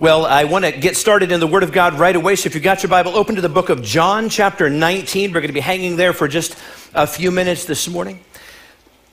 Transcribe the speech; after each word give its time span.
Well, 0.00 0.26
I 0.26 0.44
want 0.44 0.64
to 0.64 0.70
get 0.70 0.96
started 0.96 1.32
in 1.32 1.40
the 1.40 1.48
Word 1.48 1.64
of 1.64 1.72
God 1.72 1.94
right 1.94 2.14
away. 2.14 2.36
So 2.36 2.46
if 2.46 2.54
you've 2.54 2.62
got 2.62 2.84
your 2.84 2.90
Bible, 2.90 3.16
open 3.16 3.34
to 3.34 3.40
the 3.40 3.48
book 3.48 3.68
of 3.68 3.82
John, 3.82 4.28
chapter 4.28 4.70
19. 4.70 5.32
We're 5.32 5.40
going 5.40 5.48
to 5.48 5.52
be 5.52 5.58
hanging 5.58 5.96
there 5.96 6.12
for 6.12 6.28
just 6.28 6.56
a 6.94 7.04
few 7.04 7.32
minutes 7.32 7.64
this 7.64 7.88
morning. 7.88 8.20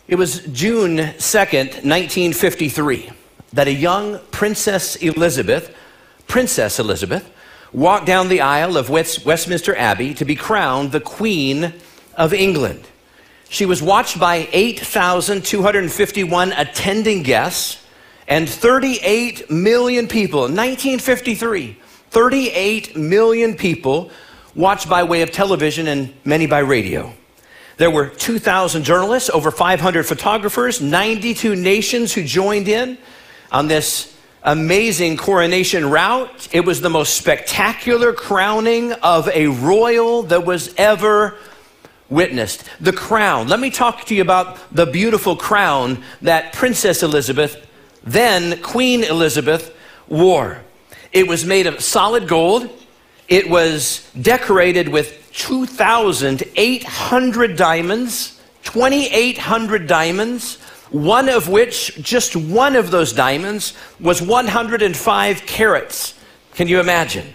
It 0.07 0.13
was 0.13 0.45
June 0.45 0.97
2nd, 0.97 1.83
1953, 1.83 3.09
that 3.53 3.67
a 3.67 3.73
young 3.73 4.19
Princess 4.29 4.95
Elizabeth, 4.97 5.75
Princess 6.27 6.77
Elizabeth, 6.77 7.31
walked 7.73 8.05
down 8.05 8.29
the 8.29 8.41
aisle 8.41 8.77
of 8.77 8.91
West, 8.91 9.25
Westminster 9.25 9.75
Abbey 9.75 10.13
to 10.13 10.23
be 10.23 10.35
crowned 10.35 10.91
the 10.91 10.99
Queen 10.99 11.73
of 12.15 12.31
England. 12.31 12.87
She 13.49 13.65
was 13.65 13.81
watched 13.81 14.19
by 14.19 14.47
8,251 14.51 16.51
attending 16.51 17.23
guests 17.23 17.83
and 18.27 18.49
38 18.49 19.49
million 19.49 20.07
people. 20.07 20.45
In 20.45 20.55
1953, 20.55 21.77
38 22.09 22.95
million 22.95 23.55
people 23.55 24.09
watched 24.55 24.89
by 24.89 25.03
way 25.03 25.21
of 25.21 25.31
television 25.31 25.87
and 25.87 26.13
many 26.23 26.47
by 26.47 26.59
radio. 26.59 27.13
There 27.77 27.91
were 27.91 28.07
2,000 28.07 28.83
journalists, 28.83 29.29
over 29.29 29.51
500 29.51 30.05
photographers, 30.05 30.79
92 30.81 31.55
nations 31.55 32.13
who 32.13 32.23
joined 32.23 32.69
in 32.69 32.97
on 33.51 33.67
this 33.67 34.15
amazing 34.43 35.17
coronation 35.17 35.89
route. 35.89 36.47
It 36.53 36.61
was 36.61 36.79
the 36.79 36.89
most 36.89 37.17
spectacular 37.17 38.13
crowning 38.13 38.93
of 38.93 39.27
a 39.29 39.47
royal 39.47 40.23
that 40.23 40.45
was 40.45 40.73
ever 40.77 41.35
witnessed. 42.09 42.63
The 42.79 42.93
crown. 42.93 43.49
Let 43.49 43.59
me 43.59 43.71
talk 43.71 44.05
to 44.05 44.15
you 44.15 44.21
about 44.21 44.57
the 44.73 44.85
beautiful 44.85 45.35
crown 45.35 46.03
that 46.21 46.53
Princess 46.53 47.03
Elizabeth 47.03 47.67
then 48.05 48.61
Queen 48.61 49.03
Elizabeth 49.03 49.75
wore. 50.07 50.61
It 51.11 51.27
was 51.27 51.45
made 51.45 51.67
of 51.67 51.81
solid 51.81 52.27
gold. 52.27 52.69
It 53.27 53.49
was 53.49 54.07
decorated 54.21 54.89
with 54.89 55.31
2,800 55.33 57.57
diamonds, 57.57 58.39
2,800 58.63 59.87
diamonds, 59.87 60.57
one 60.91 61.29
of 61.29 61.49
which, 61.49 61.99
just 62.01 62.35
one 62.35 62.75
of 62.75 62.91
those 62.91 63.11
diamonds, 63.11 63.73
was 63.99 64.21
105 64.21 65.45
carats. 65.45 66.13
Can 66.53 66.67
you 66.67 66.79
imagine? 66.79 67.33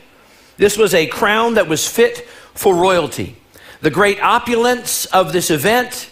This 0.56 0.76
was 0.76 0.94
a 0.94 1.06
crown 1.06 1.54
that 1.54 1.68
was 1.68 1.88
fit 1.88 2.28
for 2.54 2.74
royalty. 2.74 3.36
The 3.80 3.90
great 3.90 4.20
opulence 4.20 5.06
of 5.06 5.32
this 5.32 5.50
event 5.50 6.10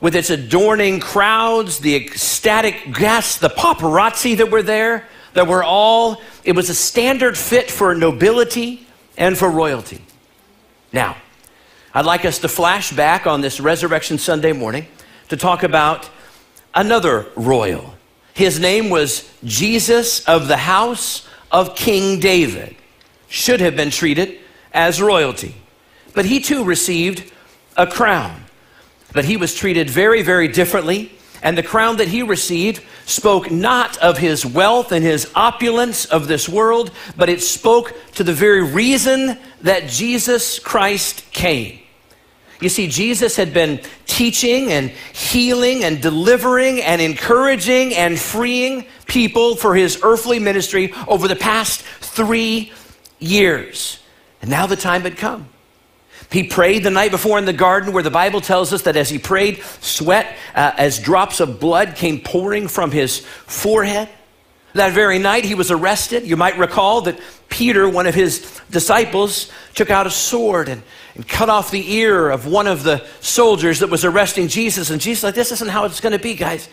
with 0.00 0.14
its 0.14 0.30
adorning 0.30 1.00
crowds, 1.00 1.78
the 1.78 1.94
ecstatic 1.94 2.92
guests, 2.92 3.38
the 3.38 3.48
paparazzi 3.48 4.36
that 4.36 4.50
were 4.50 4.62
there, 4.62 5.06
that 5.34 5.46
were 5.46 5.64
all, 5.64 6.20
it 6.44 6.52
was 6.52 6.70
a 6.70 6.74
standard 6.74 7.36
fit 7.36 7.70
for 7.70 7.94
nobility 7.94 8.86
and 9.16 9.36
for 9.36 9.50
royalty. 9.50 10.00
Now, 10.92 11.16
I'd 11.94 12.04
like 12.04 12.24
us 12.24 12.38
to 12.40 12.48
flash 12.48 12.92
back 12.92 13.26
on 13.26 13.40
this 13.40 13.58
Resurrection 13.58 14.18
Sunday 14.18 14.52
morning 14.52 14.86
to 15.28 15.36
talk 15.36 15.62
about 15.62 16.08
another 16.74 17.26
royal. 17.36 17.94
His 18.34 18.60
name 18.60 18.90
was 18.90 19.30
Jesus 19.44 20.24
of 20.26 20.46
the 20.46 20.58
house 20.58 21.26
of 21.50 21.74
King 21.74 22.20
David. 22.20 22.76
Should 23.28 23.60
have 23.60 23.76
been 23.76 23.90
treated 23.90 24.38
as 24.72 25.00
royalty. 25.00 25.54
But 26.14 26.26
he 26.26 26.40
too 26.40 26.64
received 26.64 27.32
a 27.76 27.86
crown. 27.86 28.45
But 29.16 29.24
he 29.24 29.38
was 29.38 29.54
treated 29.54 29.88
very, 29.88 30.20
very 30.20 30.46
differently. 30.46 31.10
And 31.42 31.56
the 31.56 31.62
crown 31.62 31.96
that 31.96 32.08
he 32.08 32.22
received 32.22 32.82
spoke 33.06 33.50
not 33.50 33.96
of 33.96 34.18
his 34.18 34.44
wealth 34.44 34.92
and 34.92 35.02
his 35.02 35.30
opulence 35.34 36.04
of 36.04 36.28
this 36.28 36.46
world, 36.46 36.90
but 37.16 37.30
it 37.30 37.40
spoke 37.40 37.94
to 38.16 38.22
the 38.22 38.34
very 38.34 38.62
reason 38.62 39.38
that 39.62 39.88
Jesus 39.88 40.58
Christ 40.58 41.24
came. 41.32 41.78
You 42.60 42.68
see, 42.68 42.88
Jesus 42.88 43.36
had 43.36 43.54
been 43.54 43.80
teaching 44.04 44.70
and 44.70 44.90
healing 45.14 45.82
and 45.82 46.02
delivering 46.02 46.82
and 46.82 47.00
encouraging 47.00 47.94
and 47.94 48.18
freeing 48.18 48.84
people 49.06 49.56
for 49.56 49.74
his 49.74 50.00
earthly 50.02 50.38
ministry 50.38 50.92
over 51.08 51.26
the 51.26 51.36
past 51.36 51.80
three 52.02 52.70
years. 53.18 53.98
And 54.42 54.50
now 54.50 54.66
the 54.66 54.76
time 54.76 55.02
had 55.02 55.16
come. 55.16 55.48
He 56.30 56.42
prayed 56.44 56.82
the 56.82 56.90
night 56.90 57.10
before 57.10 57.38
in 57.38 57.44
the 57.44 57.52
garden, 57.52 57.92
where 57.92 58.02
the 58.02 58.10
Bible 58.10 58.40
tells 58.40 58.72
us 58.72 58.82
that 58.82 58.96
as 58.96 59.08
he 59.08 59.18
prayed, 59.18 59.62
sweat 59.80 60.36
uh, 60.54 60.72
as 60.76 60.98
drops 60.98 61.40
of 61.40 61.60
blood 61.60 61.94
came 61.94 62.20
pouring 62.20 62.68
from 62.68 62.90
his 62.90 63.20
forehead. 63.20 64.08
That 64.74 64.92
very 64.92 65.18
night, 65.18 65.44
he 65.44 65.54
was 65.54 65.70
arrested. 65.70 66.26
You 66.26 66.36
might 66.36 66.58
recall 66.58 67.00
that 67.02 67.18
Peter, 67.48 67.88
one 67.88 68.06
of 68.06 68.14
his 68.14 68.60
disciples, 68.70 69.50
took 69.74 69.90
out 69.90 70.06
a 70.06 70.10
sword 70.10 70.68
and, 70.68 70.82
and 71.14 71.26
cut 71.26 71.48
off 71.48 71.70
the 71.70 71.94
ear 71.94 72.28
of 72.28 72.46
one 72.46 72.66
of 72.66 72.82
the 72.82 73.06
soldiers 73.20 73.78
that 73.78 73.88
was 73.88 74.04
arresting 74.04 74.48
Jesus. 74.48 74.90
And 74.90 75.00
Jesus, 75.00 75.24
like, 75.24 75.34
this 75.34 75.52
isn't 75.52 75.70
how 75.70 75.84
it's 75.84 76.00
going 76.00 76.12
to 76.12 76.18
be, 76.18 76.34
guys. 76.34 76.68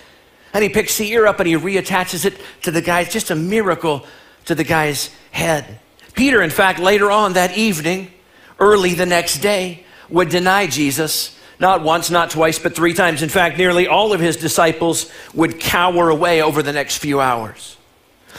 And 0.53 0.63
he 0.63 0.69
picks 0.69 0.97
the 0.97 1.09
ear 1.11 1.27
up 1.27 1.39
and 1.39 1.47
he 1.47 1.55
reattaches 1.55 2.25
it 2.25 2.39
to 2.63 2.71
the 2.71 2.81
guy's, 2.81 3.11
just 3.11 3.31
a 3.31 3.35
miracle 3.35 4.05
to 4.45 4.55
the 4.55 4.63
guy's 4.63 5.09
head. 5.31 5.79
Peter, 6.13 6.41
in 6.41 6.49
fact, 6.49 6.79
later 6.79 7.09
on 7.09 7.33
that 7.33 7.57
evening, 7.57 8.11
early 8.59 8.93
the 8.93 9.05
next 9.05 9.39
day, 9.39 9.85
would 10.09 10.29
deny 10.29 10.67
Jesus, 10.67 11.37
not 11.59 11.81
once, 11.81 12.09
not 12.09 12.29
twice, 12.29 12.59
but 12.59 12.75
three 12.75 12.93
times. 12.93 13.21
In 13.21 13.29
fact, 13.29 13.57
nearly 13.57 13.87
all 13.87 14.13
of 14.13 14.19
his 14.19 14.37
disciples 14.37 15.11
would 15.33 15.59
cower 15.59 16.09
away 16.09 16.41
over 16.41 16.61
the 16.61 16.73
next 16.73 16.97
few 16.97 17.19
hours. 17.19 17.77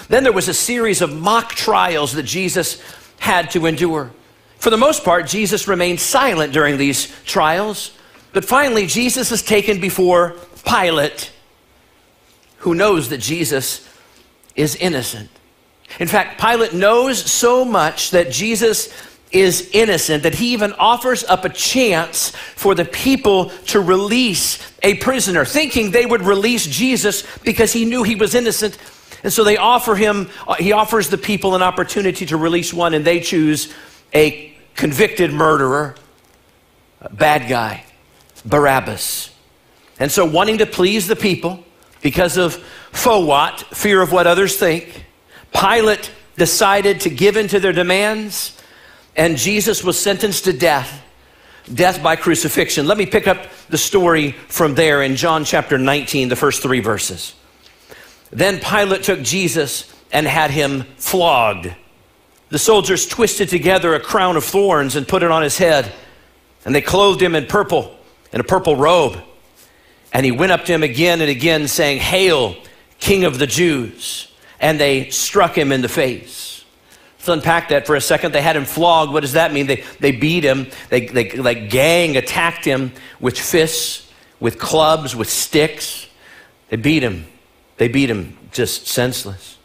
Then 0.09 0.23
there 0.23 0.33
was 0.33 0.49
a 0.49 0.55
series 0.55 1.01
of 1.03 1.15
mock 1.15 1.51
trials 1.55 2.13
that 2.13 2.25
Jesus 2.25 2.83
had 3.19 3.51
to 3.53 3.67
endure. 3.67 4.11
For 4.59 4.71
the 4.71 4.77
most 4.77 5.05
part, 5.05 5.27
Jesus 5.27 5.69
remained 5.69 6.01
silent 6.01 6.53
during 6.53 6.79
these 6.79 7.15
trials, 7.25 7.97
but 8.33 8.45
finally, 8.45 8.87
Jesus 8.87 9.31
is 9.31 9.43
taken 9.43 9.81
before 9.81 10.37
Pilate, 10.65 11.31
who 12.59 12.75
knows 12.75 13.11
that 13.11 13.19
Jesus 13.19 13.89
is 14.57 14.75
innocent. 14.77 15.31
In 16.01 16.09
fact, 16.09 16.41
Pilate 16.41 16.73
knows 16.73 17.23
so 17.31 17.65
much 17.65 18.11
that 18.11 18.33
Jesus 18.33 18.93
is 19.35 19.69
innocent, 19.73 20.23
that 20.23 20.35
he 20.37 20.53
even 20.53 20.73
offers 20.75 21.25
up 21.25 21.45
a 21.45 21.49
chance 21.49 22.31
for 22.31 22.75
the 22.75 22.85
people 22.85 23.51
to 23.67 23.81
release 23.81 24.59
a 24.83 24.95
prisoner, 24.95 25.45
thinking 25.45 25.91
they 25.91 26.07
would 26.07 26.23
release 26.23 26.67
Jesus 26.67 27.25
because 27.43 27.73
he 27.73 27.85
knew 27.85 28.03
he 28.05 28.15
was 28.15 28.35
innocent. 28.35 28.79
And 29.25 29.33
so 29.33 29.43
they 29.43 29.57
offer 29.57 29.97
him, 29.97 30.31
uh, 30.47 30.55
he 30.55 30.73
offers 30.73 31.09
the 31.09 31.19
people 31.19 31.55
an 31.55 31.63
opportunity 31.63 32.27
to 32.27 32.37
release 32.37 32.73
one, 32.73 32.95
and 32.95 33.05
they 33.05 33.21
choose 33.21 33.75
a 34.15 34.55
convicted 34.77 35.33
murderer, 35.33 35.97
a 37.01 37.13
bad 37.13 37.49
guy, 37.49 37.85
Barabbas. 38.45 39.31
And 39.99 40.11
so, 40.11 40.25
wanting 40.25 40.59
to 40.59 40.67
please 40.67 41.07
the 41.07 41.17
people 41.17 41.65
because 42.03 42.37
of 42.37 42.57
FOWAT, 42.93 43.65
fear 43.75 44.03
of 44.03 44.13
what 44.13 44.27
others 44.27 44.57
think, 44.57 45.05
Pilate 45.53 46.11
decided 46.37 47.01
to 47.01 47.11
give 47.11 47.37
in 47.37 47.49
to 47.49 47.61
their 47.61 47.73
demands 47.73 48.54
and 49.17 49.37
Jesus 49.37 49.85
was 49.85 49.99
sentenced 49.99 50.45
to 50.45 50.53
death, 50.53 51.03
death 51.73 52.03
by 52.03 52.17
crucifixion. 52.17 52.87
Let 52.87 52.99
me 52.99 53.07
pick 53.07 53.27
up 53.27 53.47
the 53.69 53.79
story 53.79 54.33
from 54.49 54.75
there 54.75 55.03
in 55.03 55.17
John 55.17 55.45
chapter 55.45 55.79
19, 55.79 56.29
the 56.29 56.37
first 56.37 56.63
three 56.63 56.81
verses. 56.81 57.35
Then 58.31 58.59
Pilate 58.59 59.05
took 59.05 59.23
Jesus 59.23 59.93
and 60.13 60.27
had 60.27 60.51
him 60.51 60.85
flogged. 60.97 61.73
The 62.49 62.59
soldiers 62.59 63.07
twisted 63.07 63.49
together 63.49 63.95
a 63.95 64.01
crown 64.01 64.37
of 64.37 64.45
thorns 64.45 64.97
and 64.97 65.09
put 65.09 65.23
it 65.23 65.31
on 65.31 65.43
his 65.43 65.59
head, 65.59 65.93
and 66.65 66.75
they 66.75 66.81
clothed 66.81 67.21
him 67.21 67.35
in 67.35 67.47
purple, 67.47 67.97
in 68.33 68.41
a 68.41 68.45
purple 68.45 68.77
robe. 68.77 69.21
And 70.13 70.25
he 70.25 70.33
went 70.33 70.53
up 70.53 70.65
to 70.67 70.73
him 70.73 70.83
again 70.83 71.21
and 71.21 71.31
again, 71.31 71.67
saying, 71.67 71.99
Hail, 71.99 72.55
King 73.01 73.25
of 73.25 73.39
the 73.39 73.47
Jews! 73.47 74.33
And 74.61 74.79
they 74.79 75.11
struck 75.11 75.59
him 75.59 75.73
in 75.73 75.83
the 75.83 75.89
face. 75.89 76.54
Let's 77.25 77.39
unpack 77.39 77.71
that 77.71 77.87
for 77.87 77.97
a 77.97 78.03
second. 78.03 78.33
They 78.33 78.43
had 78.43 78.55
him 78.55 78.67
flogged. 78.67 79.11
What 79.11 79.21
does 79.21 79.33
that 79.33 79.51
mean? 79.51 79.67
They, 79.67 79.83
they 79.99 80.13
beat 80.13 80.45
him. 80.45 80.67
They, 80.91 81.07
they 81.07 81.31
like 81.31 81.71
gang 81.71 82.19
attacked 82.19 82.67
him 82.67 82.93
with 83.19 83.39
fists, 83.39 84.13
with 84.41 84.59
clubs, 84.59 85.17
with 85.17 85.31
sticks. 85.31 86.07
They 86.69 86.77
beat 86.77 87.03
him. 87.03 87.25
They 87.79 87.89
beat 87.89 88.11
him 88.11 88.37
just 88.53 88.89
senseless. 88.89 89.57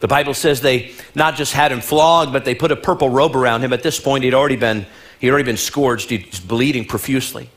The 0.00 0.08
Bible 0.08 0.34
says 0.34 0.60
they 0.60 0.92
not 1.14 1.36
just 1.36 1.54
had 1.54 1.72
him 1.72 1.80
flogged, 1.80 2.34
but 2.34 2.44
they 2.44 2.54
put 2.54 2.70
a 2.70 2.76
purple 2.76 3.08
robe 3.08 3.34
around 3.34 3.62
him. 3.62 3.72
At 3.72 3.82
this 3.82 3.98
point, 3.98 4.22
he'd 4.24 4.34
already 4.34 4.56
been, 4.56 4.84
he'd 5.20 5.30
already 5.30 5.44
been 5.44 5.56
scourged. 5.56 6.10
He's 6.10 6.38
bleeding 6.38 6.84
profusely. 6.84 7.48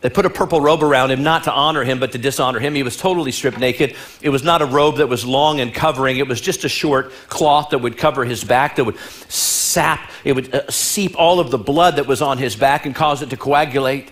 They 0.00 0.08
put 0.08 0.24
a 0.24 0.30
purple 0.30 0.62
robe 0.62 0.82
around 0.82 1.10
him, 1.10 1.22
not 1.22 1.44
to 1.44 1.52
honor 1.52 1.84
him, 1.84 2.00
but 2.00 2.12
to 2.12 2.18
dishonor 2.18 2.58
him. 2.58 2.74
He 2.74 2.82
was 2.82 2.96
totally 2.96 3.32
stripped 3.32 3.58
naked. 3.58 3.94
It 4.22 4.30
was 4.30 4.42
not 4.42 4.62
a 4.62 4.66
robe 4.66 4.96
that 4.96 5.08
was 5.08 5.26
long 5.26 5.60
and 5.60 5.74
covering, 5.74 6.16
it 6.16 6.26
was 6.26 6.40
just 6.40 6.64
a 6.64 6.68
short 6.68 7.12
cloth 7.28 7.70
that 7.70 7.78
would 7.78 7.98
cover 7.98 8.24
his 8.24 8.42
back, 8.42 8.76
that 8.76 8.84
would 8.84 8.98
sap, 9.28 10.10
it 10.24 10.32
would 10.32 10.54
uh, 10.54 10.70
seep 10.70 11.18
all 11.18 11.38
of 11.38 11.50
the 11.50 11.58
blood 11.58 11.96
that 11.96 12.06
was 12.06 12.22
on 12.22 12.38
his 12.38 12.56
back 12.56 12.86
and 12.86 12.94
cause 12.94 13.20
it 13.20 13.30
to 13.30 13.36
coagulate. 13.36 14.10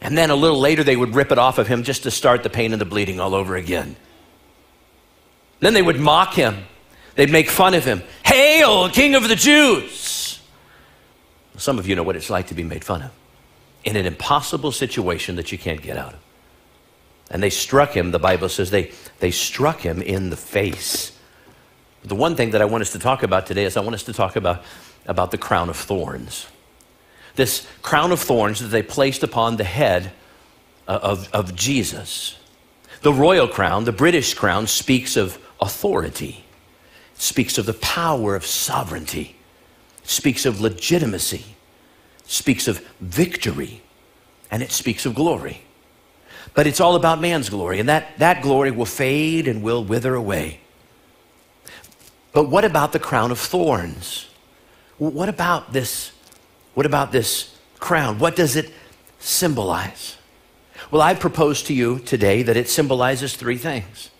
And 0.00 0.18
then 0.18 0.30
a 0.30 0.36
little 0.36 0.58
later, 0.58 0.82
they 0.82 0.96
would 0.96 1.14
rip 1.14 1.30
it 1.30 1.38
off 1.38 1.58
of 1.58 1.68
him 1.68 1.84
just 1.84 2.02
to 2.02 2.10
start 2.10 2.42
the 2.42 2.50
pain 2.50 2.72
and 2.72 2.80
the 2.80 2.86
bleeding 2.86 3.20
all 3.20 3.34
over 3.34 3.56
again. 3.56 3.96
Then 5.60 5.74
they 5.74 5.82
would 5.82 5.98
mock 5.98 6.34
him. 6.34 6.64
They'd 7.14 7.30
make 7.30 7.50
fun 7.50 7.74
of 7.74 7.84
him. 7.84 8.02
Hail, 8.24 8.88
King 8.90 9.16
of 9.16 9.28
the 9.28 9.34
Jews! 9.34 10.40
Some 11.56 11.78
of 11.80 11.88
you 11.88 11.96
know 11.96 12.04
what 12.04 12.14
it's 12.14 12.30
like 12.30 12.48
to 12.48 12.54
be 12.54 12.62
made 12.62 12.84
fun 12.84 13.02
of 13.02 13.10
in 13.84 13.96
an 13.96 14.06
impossible 14.06 14.72
situation 14.72 15.36
that 15.36 15.52
you 15.52 15.58
can't 15.58 15.82
get 15.82 15.96
out 15.96 16.14
of. 16.14 16.20
And 17.30 17.42
they 17.42 17.50
struck 17.50 17.96
him, 17.96 18.10
the 18.10 18.18
Bible 18.18 18.48
says 18.48 18.70
they, 18.70 18.92
they 19.20 19.30
struck 19.30 19.80
him 19.80 20.00
in 20.00 20.30
the 20.30 20.36
face. 20.36 21.16
The 22.02 22.14
one 22.14 22.36
thing 22.36 22.50
that 22.50 22.62
I 22.62 22.64
want 22.64 22.82
us 22.82 22.92
to 22.92 22.98
talk 22.98 23.22
about 23.22 23.46
today 23.46 23.64
is 23.64 23.76
I 23.76 23.80
want 23.80 23.94
us 23.94 24.04
to 24.04 24.12
talk 24.12 24.36
about, 24.36 24.62
about 25.06 25.30
the 25.30 25.38
crown 25.38 25.68
of 25.68 25.76
thorns. 25.76 26.46
This 27.34 27.66
crown 27.82 28.12
of 28.12 28.20
thorns 28.20 28.60
that 28.60 28.68
they 28.68 28.82
placed 28.82 29.22
upon 29.22 29.56
the 29.56 29.64
head 29.64 30.12
uh, 30.86 30.98
of, 31.02 31.32
of 31.32 31.54
Jesus. 31.54 32.36
The 33.02 33.12
royal 33.12 33.46
crown, 33.46 33.84
the 33.84 33.92
British 33.92 34.34
crown, 34.34 34.66
speaks 34.66 35.16
of 35.16 35.38
authority, 35.60 36.44
it 37.14 37.20
speaks 37.20 37.58
of 37.58 37.66
the 37.66 37.74
power 37.74 38.34
of 38.34 38.46
sovereignty, 38.46 39.36
it 40.02 40.08
speaks 40.08 40.46
of 40.46 40.60
legitimacy, 40.60 41.44
it 41.44 41.57
speaks 42.28 42.68
of 42.68 42.86
victory, 43.00 43.82
and 44.50 44.62
it 44.62 44.70
speaks 44.70 45.06
of 45.06 45.14
glory. 45.14 45.62
But 46.54 46.66
it's 46.66 46.80
all 46.80 46.94
about 46.94 47.20
man's 47.20 47.48
glory, 47.48 47.80
and 47.80 47.88
that, 47.88 48.18
that 48.18 48.42
glory 48.42 48.70
will 48.70 48.86
fade 48.86 49.48
and 49.48 49.62
will 49.62 49.82
wither 49.82 50.14
away. 50.14 50.60
But 52.32 52.50
what 52.50 52.64
about 52.64 52.92
the 52.92 52.98
crown 52.98 53.30
of 53.30 53.38
thorns? 53.38 54.28
What 54.98 55.28
about 55.28 55.72
this? 55.72 56.12
What 56.74 56.86
about 56.86 57.12
this 57.12 57.56
crown? 57.80 58.18
What 58.18 58.36
does 58.36 58.56
it 58.56 58.72
symbolize? 59.18 60.16
Well, 60.90 61.02
I 61.02 61.14
propose 61.14 61.62
to 61.64 61.74
you 61.74 61.98
today 61.98 62.42
that 62.42 62.56
it 62.56 62.68
symbolizes 62.68 63.34
three 63.34 63.58
things. 63.58 64.10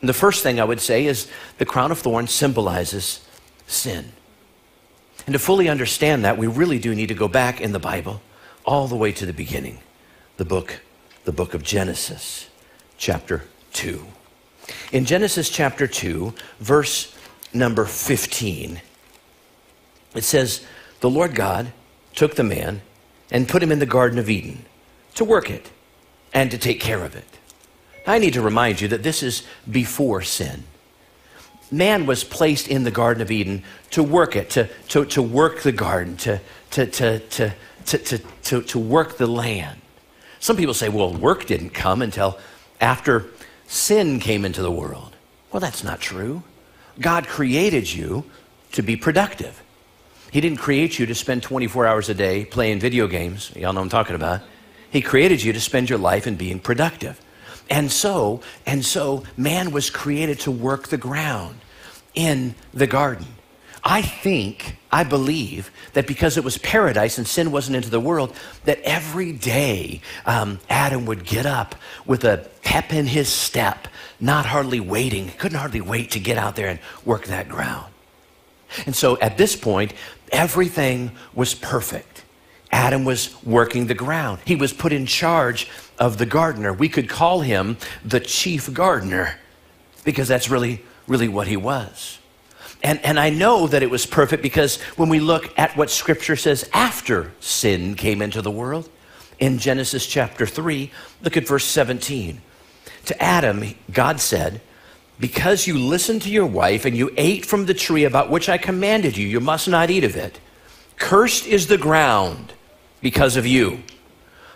And 0.00 0.08
the 0.08 0.14
first 0.14 0.42
thing 0.42 0.60
I 0.60 0.64
would 0.64 0.80
say 0.80 1.06
is 1.06 1.28
the 1.58 1.66
crown 1.66 1.90
of 1.90 1.98
thorns 1.98 2.32
symbolizes 2.32 3.20
sin. 3.66 4.12
And 5.26 5.32
to 5.32 5.38
fully 5.38 5.68
understand 5.68 6.24
that, 6.24 6.38
we 6.38 6.46
really 6.46 6.78
do 6.78 6.94
need 6.94 7.08
to 7.08 7.14
go 7.14 7.28
back 7.28 7.60
in 7.60 7.72
the 7.72 7.78
Bible 7.78 8.22
all 8.64 8.86
the 8.86 8.96
way 8.96 9.12
to 9.12 9.26
the 9.26 9.32
beginning, 9.32 9.78
the 10.36 10.44
book, 10.44 10.80
the 11.24 11.32
book 11.32 11.54
of 11.54 11.62
Genesis, 11.62 12.48
chapter 12.98 13.44
2. 13.72 14.06
In 14.92 15.04
Genesis 15.04 15.50
chapter 15.50 15.86
2, 15.86 16.34
verse 16.58 17.14
number 17.52 17.84
15, 17.84 18.80
it 20.14 20.24
says, 20.24 20.64
The 21.00 21.10
Lord 21.10 21.34
God 21.34 21.72
took 22.14 22.34
the 22.34 22.44
man 22.44 22.82
and 23.30 23.48
put 23.48 23.62
him 23.62 23.72
in 23.72 23.78
the 23.78 23.86
Garden 23.86 24.18
of 24.18 24.28
Eden 24.28 24.64
to 25.14 25.24
work 25.24 25.50
it 25.50 25.70
and 26.32 26.50
to 26.50 26.58
take 26.58 26.80
care 26.80 27.04
of 27.04 27.14
it. 27.14 27.24
I 28.06 28.18
need 28.18 28.32
to 28.34 28.42
remind 28.42 28.80
you 28.80 28.88
that 28.88 29.02
this 29.02 29.22
is 29.22 29.44
before 29.70 30.22
sin. 30.22 30.64
Man 31.70 32.06
was 32.06 32.24
placed 32.24 32.68
in 32.68 32.84
the 32.84 32.90
Garden 32.90 33.22
of 33.22 33.30
Eden 33.30 33.62
to 33.90 34.02
work 34.02 34.34
it, 34.36 34.50
to, 34.50 34.68
to, 34.88 35.04
to 35.06 35.22
work 35.22 35.60
the 35.60 35.72
garden, 35.72 36.16
to, 36.18 36.40
to, 36.72 36.86
to, 36.86 37.18
to, 37.20 37.54
to, 37.86 37.98
to, 37.98 38.18
to, 38.18 38.62
to 38.62 38.78
work 38.78 39.16
the 39.16 39.26
land. 39.26 39.80
Some 40.40 40.56
people 40.56 40.74
say, 40.74 40.88
well, 40.88 41.12
work 41.12 41.46
didn't 41.46 41.70
come 41.70 42.02
until 42.02 42.38
after 42.80 43.26
sin 43.66 44.18
came 44.20 44.44
into 44.44 44.62
the 44.62 44.70
world. 44.70 45.14
Well, 45.52 45.60
that's 45.60 45.84
not 45.84 46.00
true. 46.00 46.42
God 46.98 47.26
created 47.26 47.92
you 47.92 48.24
to 48.72 48.82
be 48.82 48.96
productive. 48.96 49.62
He 50.30 50.40
didn't 50.40 50.58
create 50.58 50.98
you 50.98 51.06
to 51.06 51.14
spend 51.14 51.42
24 51.42 51.86
hours 51.86 52.08
a 52.08 52.14
day 52.14 52.44
playing 52.44 52.80
video 52.80 53.06
games. 53.06 53.52
Y'all 53.56 53.72
know 53.72 53.80
I'm 53.80 53.88
talking 53.88 54.14
about. 54.14 54.42
He 54.90 55.00
created 55.00 55.42
you 55.42 55.52
to 55.52 55.60
spend 55.60 55.90
your 55.90 55.98
life 55.98 56.26
in 56.26 56.36
being 56.36 56.60
productive. 56.60 57.20
And 57.70 57.90
so, 57.90 58.42
and 58.66 58.84
so 58.84 59.22
man 59.36 59.70
was 59.70 59.88
created 59.88 60.40
to 60.40 60.50
work 60.50 60.88
the 60.88 60.98
ground 60.98 61.56
in 62.14 62.54
the 62.74 62.88
garden. 62.88 63.26
I 63.82 64.02
think, 64.02 64.76
I 64.92 65.04
believe 65.04 65.70
that 65.94 66.06
because 66.06 66.36
it 66.36 66.44
was 66.44 66.58
paradise 66.58 67.16
and 67.16 67.26
sin 67.26 67.50
wasn't 67.50 67.76
into 67.76 67.88
the 67.88 68.00
world, 68.00 68.34
that 68.64 68.80
every 68.82 69.32
day 69.32 70.02
um, 70.26 70.58
Adam 70.68 71.06
would 71.06 71.24
get 71.24 71.46
up 71.46 71.74
with 72.04 72.24
a 72.24 72.48
pep 72.62 72.92
in 72.92 73.06
his 73.06 73.28
step, 73.28 73.88
not 74.18 74.44
hardly 74.44 74.80
waiting, 74.80 75.30
couldn't 75.38 75.58
hardly 75.58 75.80
wait 75.80 76.10
to 76.10 76.20
get 76.20 76.36
out 76.36 76.56
there 76.56 76.68
and 76.68 76.78
work 77.06 77.26
that 77.26 77.48
ground. 77.48 77.90
And 78.84 78.94
so 78.94 79.18
at 79.20 79.38
this 79.38 79.56
point, 79.56 79.94
everything 80.30 81.12
was 81.34 81.54
perfect. 81.54 82.24
Adam 82.72 83.04
was 83.04 83.34
working 83.44 83.86
the 83.86 83.94
ground. 83.94 84.40
He 84.44 84.56
was 84.56 84.72
put 84.72 84.92
in 84.92 85.06
charge 85.06 85.68
of 86.00 86.18
the 86.18 86.26
gardener. 86.26 86.72
We 86.72 86.88
could 86.88 87.08
call 87.08 87.42
him 87.42 87.76
the 88.04 88.18
chief 88.18 88.72
gardener 88.72 89.38
because 90.02 90.26
that's 90.26 90.50
really, 90.50 90.82
really 91.06 91.28
what 91.28 91.46
he 91.46 91.56
was. 91.56 92.18
And, 92.82 92.98
and 93.04 93.20
I 93.20 93.28
know 93.28 93.66
that 93.66 93.82
it 93.82 93.90
was 93.90 94.06
perfect 94.06 94.42
because 94.42 94.80
when 94.96 95.10
we 95.10 95.20
look 95.20 95.56
at 95.58 95.76
what 95.76 95.90
Scripture 95.90 96.36
says 96.36 96.68
after 96.72 97.30
sin 97.38 97.94
came 97.94 98.22
into 98.22 98.40
the 98.40 98.50
world, 98.50 98.88
in 99.38 99.58
Genesis 99.58 100.06
chapter 100.06 100.46
3, 100.46 100.90
look 101.22 101.36
at 101.36 101.46
verse 101.46 101.64
17. 101.64 102.40
To 103.06 103.22
Adam, 103.22 103.74
God 103.90 104.20
said, 104.20 104.60
Because 105.18 105.66
you 105.66 105.78
listened 105.78 106.22
to 106.22 106.30
your 106.30 106.46
wife 106.46 106.84
and 106.84 106.96
you 106.96 107.12
ate 107.16 107.44
from 107.46 107.66
the 107.66 107.74
tree 107.74 108.04
about 108.04 108.30
which 108.30 108.48
I 108.48 108.58
commanded 108.58 109.16
you, 109.16 109.26
you 109.26 109.40
must 109.40 109.68
not 109.68 109.90
eat 109.90 110.04
of 110.04 110.16
it. 110.16 110.38
Cursed 110.96 111.46
is 111.46 111.66
the 111.66 111.78
ground 111.78 112.52
because 113.00 113.36
of 113.36 113.46
you. 113.46 113.82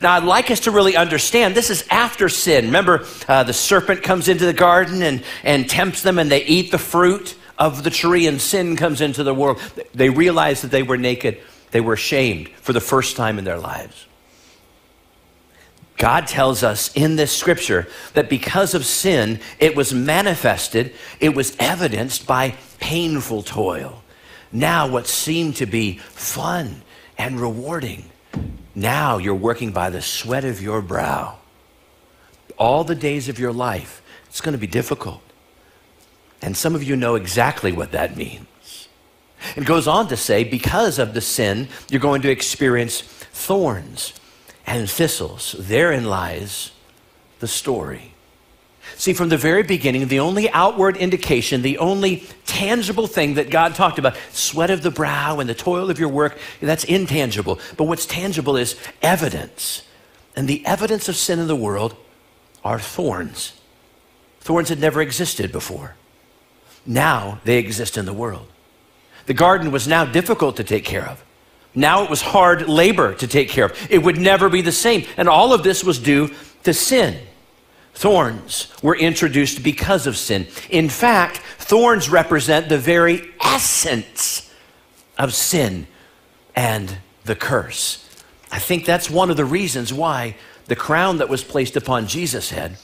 Now, 0.00 0.12
I'd 0.14 0.24
like 0.24 0.50
us 0.50 0.60
to 0.60 0.70
really 0.70 0.96
understand 0.96 1.54
this 1.54 1.70
is 1.70 1.84
after 1.90 2.28
sin. 2.28 2.66
Remember, 2.66 3.06
uh, 3.28 3.44
the 3.44 3.52
serpent 3.52 4.02
comes 4.02 4.28
into 4.28 4.46
the 4.46 4.52
garden 4.52 5.02
and, 5.02 5.22
and 5.42 5.68
tempts 5.68 6.02
them, 6.02 6.18
and 6.18 6.30
they 6.30 6.44
eat 6.44 6.70
the 6.70 6.78
fruit 6.78 7.36
of 7.58 7.84
the 7.84 7.90
tree, 7.90 8.26
and 8.26 8.40
sin 8.40 8.76
comes 8.76 9.00
into 9.00 9.22
the 9.22 9.34
world. 9.34 9.60
They 9.94 10.08
realize 10.08 10.62
that 10.62 10.70
they 10.70 10.82
were 10.82 10.96
naked, 10.96 11.40
they 11.70 11.80
were 11.80 11.94
ashamed 11.94 12.48
for 12.60 12.72
the 12.72 12.80
first 12.80 13.16
time 13.16 13.38
in 13.38 13.44
their 13.44 13.58
lives. 13.58 14.06
God 16.00 16.26
tells 16.26 16.62
us 16.62 16.90
in 16.94 17.16
this 17.16 17.36
scripture 17.36 17.86
that 18.14 18.30
because 18.30 18.72
of 18.72 18.86
sin, 18.86 19.38
it 19.58 19.76
was 19.76 19.92
manifested, 19.92 20.94
it 21.20 21.34
was 21.34 21.54
evidenced 21.58 22.26
by 22.26 22.54
painful 22.78 23.42
toil. 23.42 24.02
Now, 24.50 24.88
what 24.88 25.06
seemed 25.06 25.56
to 25.56 25.66
be 25.66 25.98
fun 25.98 26.80
and 27.18 27.38
rewarding 27.38 28.10
now 28.74 29.18
you're 29.18 29.34
working 29.34 29.72
by 29.72 29.90
the 29.90 30.02
sweat 30.02 30.44
of 30.44 30.62
your 30.62 30.82
brow. 30.82 31.38
All 32.56 32.84
the 32.84 32.94
days 32.94 33.28
of 33.28 33.38
your 33.38 33.52
life, 33.52 34.02
it's 34.26 34.40
going 34.40 34.52
to 34.52 34.58
be 34.58 34.66
difficult. 34.66 35.22
And 36.42 36.56
some 36.56 36.74
of 36.74 36.82
you 36.82 36.96
know 36.96 37.14
exactly 37.14 37.72
what 37.72 37.92
that 37.92 38.16
means. 38.16 38.88
It 39.56 39.64
goes 39.64 39.88
on 39.88 40.08
to 40.08 40.16
say, 40.16 40.44
because 40.44 40.98
of 40.98 41.14
the 41.14 41.20
sin, 41.20 41.68
you're 41.88 42.00
going 42.00 42.22
to 42.22 42.30
experience 42.30 43.00
thorns 43.00 44.12
and 44.66 44.88
thistles. 44.88 45.56
Therein 45.58 46.04
lies 46.04 46.72
the 47.40 47.48
story. 47.48 48.14
See, 48.96 49.12
from 49.12 49.28
the 49.28 49.36
very 49.36 49.62
beginning, 49.62 50.08
the 50.08 50.20
only 50.20 50.50
outward 50.50 50.96
indication, 50.96 51.62
the 51.62 51.78
only 51.78 52.24
tangible 52.46 53.06
thing 53.06 53.34
that 53.34 53.50
God 53.50 53.74
talked 53.74 53.98
about, 53.98 54.16
sweat 54.32 54.70
of 54.70 54.82
the 54.82 54.90
brow 54.90 55.38
and 55.38 55.48
the 55.48 55.54
toil 55.54 55.90
of 55.90 55.98
your 55.98 56.08
work, 56.08 56.38
that's 56.60 56.84
intangible. 56.84 57.58
But 57.76 57.84
what's 57.84 58.06
tangible 58.06 58.56
is 58.56 58.76
evidence. 59.02 59.82
And 60.36 60.48
the 60.48 60.64
evidence 60.66 61.08
of 61.08 61.16
sin 61.16 61.38
in 61.38 61.46
the 61.46 61.56
world 61.56 61.96
are 62.64 62.78
thorns. 62.78 63.52
Thorns 64.40 64.68
had 64.68 64.80
never 64.80 65.00
existed 65.00 65.52
before. 65.52 65.94
Now 66.86 67.40
they 67.44 67.58
exist 67.58 67.96
in 67.96 68.06
the 68.06 68.12
world. 68.12 68.46
The 69.26 69.34
garden 69.34 69.70
was 69.70 69.86
now 69.86 70.04
difficult 70.04 70.56
to 70.56 70.64
take 70.64 70.84
care 70.84 71.06
of. 71.06 71.22
Now 71.74 72.02
it 72.02 72.10
was 72.10 72.22
hard 72.22 72.68
labor 72.68 73.14
to 73.14 73.26
take 73.26 73.48
care 73.48 73.66
of. 73.66 73.90
It 73.90 74.02
would 74.02 74.18
never 74.18 74.48
be 74.48 74.60
the 74.60 74.72
same. 74.72 75.04
And 75.16 75.28
all 75.28 75.52
of 75.52 75.62
this 75.62 75.84
was 75.84 75.98
due 75.98 76.34
to 76.64 76.74
sin. 76.74 77.18
Thorns 78.00 78.68
were 78.82 78.96
introduced 78.96 79.62
because 79.62 80.06
of 80.06 80.16
sin. 80.16 80.46
In 80.70 80.88
fact, 80.88 81.36
thorns 81.58 82.08
represent 82.08 82.70
the 82.70 82.78
very 82.78 83.28
essence 83.44 84.50
of 85.18 85.34
sin 85.34 85.86
and 86.56 86.96
the 87.24 87.36
curse. 87.36 88.08
I 88.50 88.58
think 88.58 88.86
that's 88.86 89.10
one 89.10 89.28
of 89.28 89.36
the 89.36 89.44
reasons 89.44 89.92
why 89.92 90.36
the 90.64 90.76
crown 90.76 91.18
that 91.18 91.28
was 91.28 91.44
placed 91.44 91.76
upon 91.76 92.06
Jesus' 92.06 92.48
head 92.48 92.78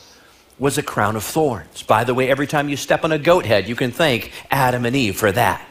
was 0.58 0.76
a 0.76 0.82
crown 0.82 1.16
of 1.16 1.24
thorns. 1.24 1.82
By 1.82 2.04
the 2.04 2.12
way, 2.12 2.28
every 2.28 2.46
time 2.46 2.68
you 2.68 2.76
step 2.76 3.02
on 3.02 3.10
a 3.10 3.18
goat 3.18 3.46
head, 3.46 3.66
you 3.66 3.74
can 3.74 3.92
thank 3.92 4.32
Adam 4.50 4.84
and 4.84 4.94
Eve 4.94 5.16
for 5.16 5.32
that. 5.32 5.66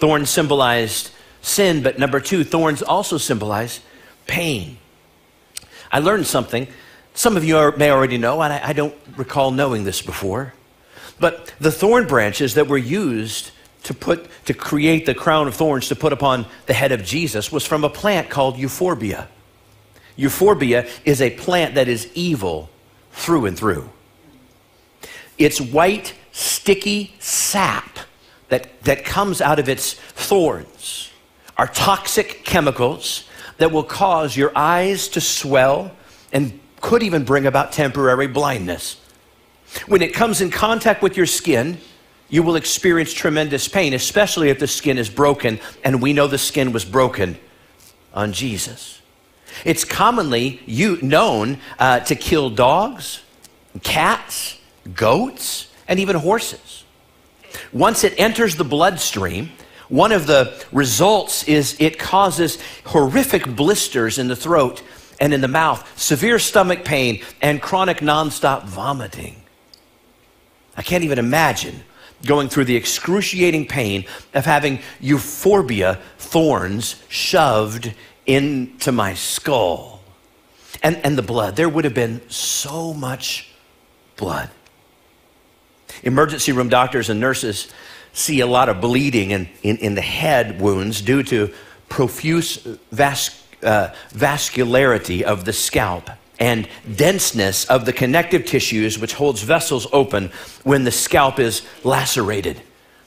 Thorns 0.00 0.30
symbolized 0.30 1.12
sin, 1.42 1.84
but 1.84 1.96
number 1.96 2.18
two, 2.18 2.42
thorns 2.42 2.82
also 2.82 3.18
symbolize 3.18 3.78
pain. 4.26 4.78
I 5.92 6.00
learned 6.00 6.26
something. 6.26 6.66
Some 7.18 7.36
of 7.36 7.42
you 7.42 7.56
are, 7.56 7.76
may 7.76 7.90
already 7.90 8.16
know, 8.16 8.40
and 8.42 8.52
I, 8.52 8.68
I 8.68 8.72
don't 8.72 8.94
recall 9.16 9.50
knowing 9.50 9.82
this 9.82 10.00
before. 10.00 10.54
But 11.18 11.52
the 11.58 11.72
thorn 11.72 12.06
branches 12.06 12.54
that 12.54 12.68
were 12.68 12.78
used 12.78 13.50
to 13.82 13.92
put 13.92 14.28
to 14.44 14.54
create 14.54 15.04
the 15.04 15.16
crown 15.16 15.48
of 15.48 15.56
thorns 15.56 15.88
to 15.88 15.96
put 15.96 16.12
upon 16.12 16.46
the 16.66 16.74
head 16.74 16.92
of 16.92 17.02
Jesus 17.02 17.50
was 17.50 17.66
from 17.66 17.82
a 17.82 17.90
plant 17.90 18.30
called 18.30 18.56
euphorbia. 18.56 19.26
Euphorbia 20.14 20.86
is 21.04 21.20
a 21.20 21.30
plant 21.30 21.74
that 21.74 21.88
is 21.88 22.08
evil 22.14 22.70
through 23.10 23.46
and 23.46 23.58
through. 23.58 23.90
It's 25.38 25.60
white, 25.60 26.14
sticky 26.30 27.16
sap 27.18 27.98
that, 28.48 28.80
that 28.84 29.04
comes 29.04 29.40
out 29.40 29.58
of 29.58 29.68
its 29.68 29.94
thorns 29.94 31.10
are 31.56 31.66
toxic 31.66 32.44
chemicals 32.44 33.24
that 33.56 33.72
will 33.72 33.82
cause 33.82 34.36
your 34.36 34.52
eyes 34.54 35.08
to 35.08 35.20
swell 35.20 35.90
and 36.32 36.60
could 36.80 37.02
even 37.02 37.24
bring 37.24 37.46
about 37.46 37.72
temporary 37.72 38.26
blindness. 38.26 39.00
When 39.86 40.02
it 40.02 40.14
comes 40.14 40.40
in 40.40 40.50
contact 40.50 41.02
with 41.02 41.16
your 41.16 41.26
skin, 41.26 41.78
you 42.28 42.42
will 42.42 42.56
experience 42.56 43.12
tremendous 43.12 43.68
pain, 43.68 43.94
especially 43.94 44.50
if 44.50 44.58
the 44.58 44.66
skin 44.66 44.98
is 44.98 45.08
broken, 45.08 45.60
and 45.84 46.02
we 46.02 46.12
know 46.12 46.26
the 46.26 46.38
skin 46.38 46.72
was 46.72 46.84
broken 46.84 47.38
on 48.12 48.32
Jesus. 48.32 49.00
It's 49.64 49.84
commonly 49.84 50.60
known 51.02 51.58
uh, 51.78 52.00
to 52.00 52.14
kill 52.14 52.50
dogs, 52.50 53.22
cats, 53.82 54.58
goats, 54.94 55.72
and 55.86 55.98
even 55.98 56.16
horses. 56.16 56.84
Once 57.72 58.04
it 58.04 58.14
enters 58.18 58.56
the 58.56 58.64
bloodstream, 58.64 59.50
one 59.88 60.12
of 60.12 60.26
the 60.26 60.62
results 60.70 61.44
is 61.44 61.76
it 61.80 61.98
causes 61.98 62.58
horrific 62.84 63.56
blisters 63.56 64.18
in 64.18 64.28
the 64.28 64.36
throat 64.36 64.82
and 65.20 65.34
in 65.34 65.40
the 65.40 65.48
mouth, 65.48 65.98
severe 65.98 66.38
stomach 66.38 66.84
pain, 66.84 67.22
and 67.42 67.60
chronic 67.60 67.98
nonstop 67.98 68.64
vomiting. 68.64 69.42
I 70.76 70.82
can't 70.82 71.04
even 71.04 71.18
imagine 71.18 71.82
going 72.24 72.48
through 72.48 72.64
the 72.64 72.76
excruciating 72.76 73.66
pain 73.66 74.04
of 74.34 74.44
having 74.44 74.80
euphorbia 75.00 75.98
thorns 76.18 77.02
shoved 77.08 77.92
into 78.26 78.92
my 78.92 79.14
skull. 79.14 80.00
And, 80.82 80.96
and 80.98 81.16
the 81.16 81.22
blood, 81.22 81.56
there 81.56 81.68
would 81.68 81.84
have 81.84 81.94
been 81.94 82.20
so 82.30 82.92
much 82.92 83.48
blood. 84.16 84.50
Emergency 86.02 86.52
room 86.52 86.68
doctors 86.68 87.08
and 87.10 87.18
nurses 87.18 87.68
see 88.12 88.40
a 88.40 88.46
lot 88.46 88.68
of 88.68 88.80
bleeding 88.80 89.30
in, 89.30 89.48
in, 89.62 89.78
in 89.78 89.94
the 89.94 90.00
head 90.02 90.60
wounds 90.60 91.00
due 91.00 91.22
to 91.24 91.52
profuse 91.88 92.56
vas, 92.92 93.42
uh, 93.62 93.88
vascularity 94.10 95.22
of 95.22 95.44
the 95.44 95.52
scalp 95.52 96.10
and 96.38 96.68
denseness 96.94 97.64
of 97.64 97.84
the 97.84 97.92
connective 97.92 98.46
tissues, 98.46 98.98
which 98.98 99.14
holds 99.14 99.42
vessels 99.42 99.86
open 99.92 100.30
when 100.62 100.84
the 100.84 100.90
scalp 100.90 101.38
is 101.38 101.62
lacerated. 101.84 102.60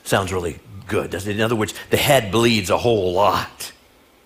Sounds 0.04 0.34
really 0.34 0.60
good, 0.88 1.12
doesn't 1.12 1.32
it? 1.32 1.36
In 1.36 1.42
other 1.42 1.56
words, 1.56 1.74
the 1.90 1.98
head 1.98 2.32
bleeds 2.32 2.70
a 2.70 2.78
whole 2.78 3.14
lot. 3.14 3.72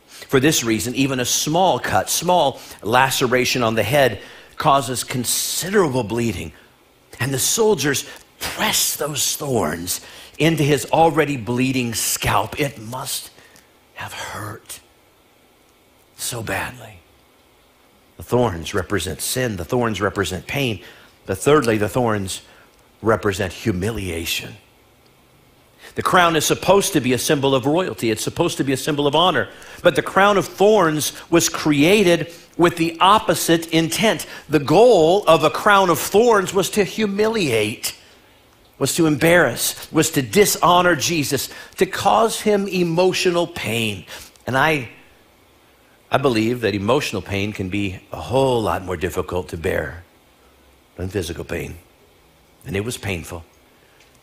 For 0.07 0.39
this 0.39 0.63
reason, 0.63 0.95
even 0.95 1.19
a 1.19 1.25
small 1.25 1.79
cut, 1.79 2.09
small 2.09 2.59
laceration 2.81 3.61
on 3.61 3.75
the 3.75 3.83
head 3.83 4.21
causes 4.57 5.03
considerable 5.03 6.03
bleeding. 6.03 6.51
And 7.19 7.33
the 7.33 7.39
soldiers 7.39 8.09
press 8.39 8.95
those 8.95 9.35
thorns 9.35 10.01
into 10.39 10.63
his 10.63 10.85
already 10.85 11.37
bleeding 11.37 11.93
scalp. 11.93 12.59
It 12.59 12.79
must 12.79 13.29
have 13.93 14.13
hurt 14.13 14.79
so 16.25 16.43
badly. 16.43 16.99
The 18.17 18.23
thorns 18.23 18.73
represent 18.73 19.21
sin, 19.21 19.57
the 19.57 19.65
thorns 19.65 20.01
represent 20.01 20.47
pain. 20.47 20.83
But 21.25 21.37
thirdly, 21.37 21.77
the 21.77 21.89
thorns 21.89 22.41
represent 23.01 23.51
humiliation. 23.51 24.55
The 25.95 26.03
crown 26.03 26.35
is 26.35 26.45
supposed 26.45 26.93
to 26.93 27.01
be 27.01 27.13
a 27.13 27.17
symbol 27.17 27.55
of 27.55 27.65
royalty, 27.65 28.09
it's 28.11 28.23
supposed 28.23 28.57
to 28.57 28.63
be 28.63 28.73
a 28.73 28.77
symbol 28.77 29.07
of 29.07 29.15
honor. 29.15 29.49
But 29.81 29.95
the 29.95 30.01
crown 30.01 30.37
of 30.37 30.45
thorns 30.45 31.13
was 31.29 31.47
created 31.47 32.33
with 32.57 32.77
the 32.77 32.97
opposite 32.99 33.67
intent. 33.67 34.25
The 34.49 34.59
goal 34.59 35.23
of 35.27 35.43
a 35.43 35.49
crown 35.49 35.89
of 35.89 35.99
thorns 35.99 36.53
was 36.53 36.69
to 36.71 36.83
humiliate, 36.83 37.95
was 38.77 38.95
to 38.95 39.05
embarrass, 39.05 39.91
was 39.91 40.09
to 40.11 40.21
dishonor 40.21 40.95
Jesus, 40.95 41.49
to 41.77 41.85
cause 41.85 42.41
him 42.41 42.67
emotional 42.67 43.47
pain. 43.47 44.05
And 44.47 44.57
I 44.57 44.89
I 46.11 46.17
believe 46.17 46.61
that 46.61 46.75
emotional 46.75 47.21
pain 47.21 47.51
can 47.51 47.69
be 47.69 47.99
a 48.11 48.21
whole 48.21 48.61
lot 48.61 48.83
more 48.83 48.97
difficult 48.97 49.49
to 49.49 49.57
bear 49.57 50.03
than 50.95 51.09
physical 51.09 51.43
pain. 51.43 51.75
And 52.65 52.75
it 52.75 52.85
was 52.85 52.97
painful. 52.97 53.43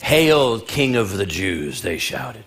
Hail, 0.03 0.61
King 0.61 0.97
of 0.97 1.17
the 1.17 1.27
Jews, 1.27 1.83
they 1.83 1.99
shouted. 1.99 2.45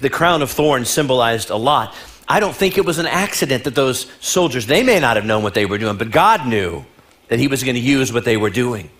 The 0.00 0.10
crown 0.10 0.42
of 0.42 0.50
thorns 0.50 0.88
symbolized 0.88 1.50
a 1.50 1.56
lot. 1.56 1.94
I 2.28 2.40
don't 2.40 2.54
think 2.54 2.76
it 2.76 2.84
was 2.84 2.98
an 2.98 3.06
accident 3.06 3.64
that 3.64 3.74
those 3.74 4.10
soldiers, 4.20 4.66
they 4.66 4.82
may 4.82 5.00
not 5.00 5.16
have 5.16 5.24
known 5.24 5.42
what 5.42 5.54
they 5.54 5.64
were 5.64 5.78
doing, 5.78 5.96
but 5.96 6.10
God 6.10 6.46
knew 6.46 6.84
that 7.28 7.38
He 7.38 7.48
was 7.48 7.62
going 7.62 7.76
to 7.76 7.80
use 7.80 8.12
what 8.12 8.24
they 8.24 8.36
were 8.36 8.50
doing. 8.50 8.90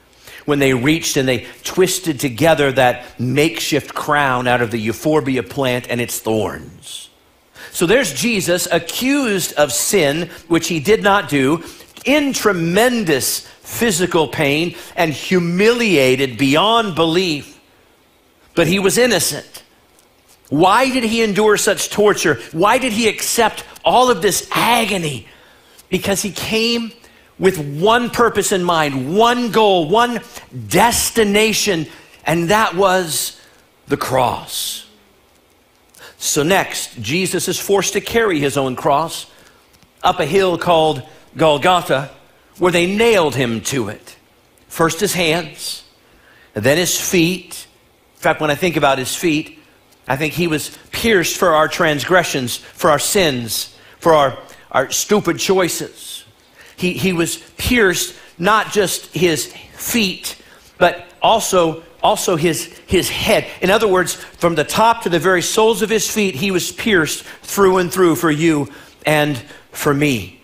When 0.47 0.61
they 0.61 0.73
reached 0.73 1.19
and 1.19 1.29
they 1.29 1.47
twisted 1.63 2.19
together 2.21 2.73
that 2.73 3.21
makeshift 3.21 3.95
crown 3.95 4.47
out 4.47 4.63
of 4.63 4.71
the 4.71 4.79
euphorbia 4.79 5.43
plant 5.43 5.87
and 5.91 6.01
its 6.01 6.21
thorns. 6.21 7.08
So 7.73 7.87
there's 7.87 8.13
Jesus 8.13 8.67
accused 8.71 9.53
of 9.55 9.73
sin, 9.73 10.31
which 10.49 10.69
he 10.69 10.81
did 10.81 11.03
not 11.03 11.29
do, 11.29 11.63
in 12.05 12.33
tremendous 12.33 13.41
physical 13.41 14.29
pain 14.29 14.75
and 14.97 15.13
humiliated 15.13 16.39
beyond 16.39 16.95
belief. 16.95 17.61
But 18.55 18.67
he 18.67 18.79
was 18.79 18.99
innocent. 18.99 19.63
Why 20.49 20.91
did 20.91 21.05
he 21.05 21.23
endure 21.23 21.57
such 21.57 21.91
torture? 21.91 22.41
Why 22.53 22.79
did 22.79 22.93
he 22.93 23.09
accept 23.09 23.65
all 23.85 24.11
of 24.11 24.23
this 24.23 24.49
agony? 24.51 25.29
Because 25.91 26.23
he 26.23 26.31
came 26.31 26.93
with 27.39 27.59
one 27.59 28.11
purpose 28.11 28.51
in 28.51 28.65
mind, 28.65 29.15
one 29.17 29.53
goal, 29.53 29.89
one 29.89 30.21
destination, 30.69 31.87
and 32.25 32.49
that 32.49 32.75
was 32.75 33.41
the 33.87 33.97
cross. 33.97 34.88
So, 36.19 36.43
next, 36.43 37.01
Jesus 37.01 37.47
is 37.47 37.59
forced 37.59 37.93
to 37.93 38.01
carry 38.01 38.41
his 38.41 38.57
own 38.57 38.75
cross 38.75 39.31
up 40.03 40.19
a 40.19 40.27
hill 40.27 40.59
called 40.59 41.03
Golgotha, 41.37 42.11
where 42.59 42.73
they 42.73 42.93
nailed 42.93 43.37
him 43.37 43.61
to 43.63 43.89
it. 43.89 44.17
First 44.67 44.99
his 45.01 45.15
hands, 45.15 45.85
then 46.55 46.77
his 46.77 47.01
feet. 47.01 47.67
In 48.17 48.21
fact, 48.21 48.41
when 48.41 48.51
I 48.51 48.57
think 48.57 48.77
about 48.77 48.99
his 48.99 49.15
feet, 49.15 49.61
I 50.09 50.17
think 50.17 50.35
he 50.35 50.49
was 50.49 50.77
pierced 50.91 51.37
for 51.37 51.51
our 51.51 51.69
transgressions, 51.69 52.57
for 52.57 52.91
our 52.91 52.99
sins, 52.99 53.77
for 54.01 54.15
our, 54.15 54.39
our 54.73 54.91
stupid 54.91 55.39
choices. 55.39 56.25
He, 56.77 56.95
he 56.95 57.13
was 57.13 57.37
pierced 57.59 58.17
not 58.39 58.73
just 58.73 59.15
his 59.15 59.53
feet, 59.75 60.37
but 60.79 61.07
also 61.23 61.85
also 62.09 62.37
his, 62.37 62.65
his 62.87 63.11
head. 63.11 63.47
In 63.61 63.69
other 63.69 63.87
words, 63.87 64.15
from 64.15 64.55
the 64.55 64.65
top 64.65 65.03
to 65.03 65.11
the 65.11 65.19
very 65.19 65.43
soles 65.43 65.83
of 65.83 65.91
his 65.91 66.11
feet, 66.11 66.35
he 66.35 66.51
was 66.51 66.73
pierced 66.73 67.23
through 67.43 67.77
and 67.77 67.93
through 67.93 68.17
for 68.17 68.31
you 68.31 68.73
and 69.05 69.37
for 69.73 69.93
me. 69.93 70.41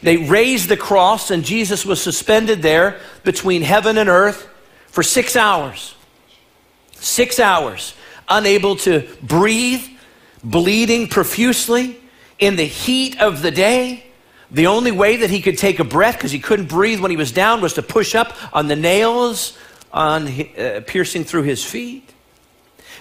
They 0.00 0.16
raised 0.16 0.70
the 0.70 0.76
cross, 0.76 1.30
and 1.30 1.44
Jesus 1.44 1.84
was 1.84 2.02
suspended 2.02 2.62
there 2.62 2.98
between 3.24 3.60
heaven 3.60 3.98
and 3.98 4.08
earth 4.08 4.48
for 4.88 5.02
six 5.02 5.36
hours. 5.36 5.94
Six 6.92 7.38
hours, 7.38 7.94
unable 8.26 8.76
to 8.76 9.06
breathe, 9.22 9.86
bleeding 10.42 11.08
profusely 11.08 12.00
in 12.38 12.56
the 12.56 12.64
heat 12.64 13.20
of 13.20 13.42
the 13.42 13.50
day. 13.50 14.02
The 14.50 14.68
only 14.68 14.92
way 14.92 15.16
that 15.16 15.28
he 15.28 15.42
could 15.42 15.58
take 15.58 15.78
a 15.78 15.84
breath, 15.84 16.14
because 16.14 16.32
he 16.32 16.38
couldn't 16.38 16.68
breathe 16.68 17.00
when 17.00 17.10
he 17.10 17.16
was 17.18 17.32
down, 17.32 17.60
was 17.60 17.74
to 17.74 17.82
push 17.82 18.14
up 18.14 18.34
on 18.54 18.68
the 18.68 18.76
nails 18.76 19.58
on 19.92 20.28
uh, 20.28 20.82
piercing 20.86 21.24
through 21.24 21.42
his 21.42 21.64
feet. 21.64 22.12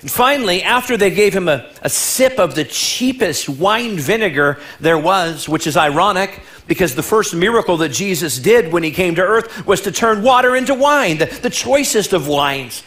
And 0.01 0.11
finally, 0.11 0.61
after 0.61 0.97
they 0.97 1.09
gave 1.09 1.33
him 1.33 1.47
a, 1.47 1.69
a 1.81 1.89
sip 1.89 2.37
of 2.39 2.55
the 2.55 2.63
cheapest 2.63 3.49
wine 3.49 3.97
vinegar 3.97 4.59
there 4.79 4.97
was, 4.97 5.49
which 5.49 5.67
is 5.67 5.77
ironic 5.77 6.41
because 6.67 6.95
the 6.95 7.03
first 7.03 7.33
miracle 7.33 7.77
that 7.77 7.89
Jesus 7.89 8.37
did 8.37 8.71
when 8.71 8.83
he 8.83 8.91
came 8.91 9.15
to 9.15 9.21
earth 9.21 9.65
was 9.65 9.81
to 9.81 9.91
turn 9.91 10.21
water 10.21 10.55
into 10.55 10.73
wine, 10.73 11.17
the, 11.17 11.25
the 11.25 11.49
choicest 11.49 12.13
of 12.13 12.27
wines. 12.27 12.83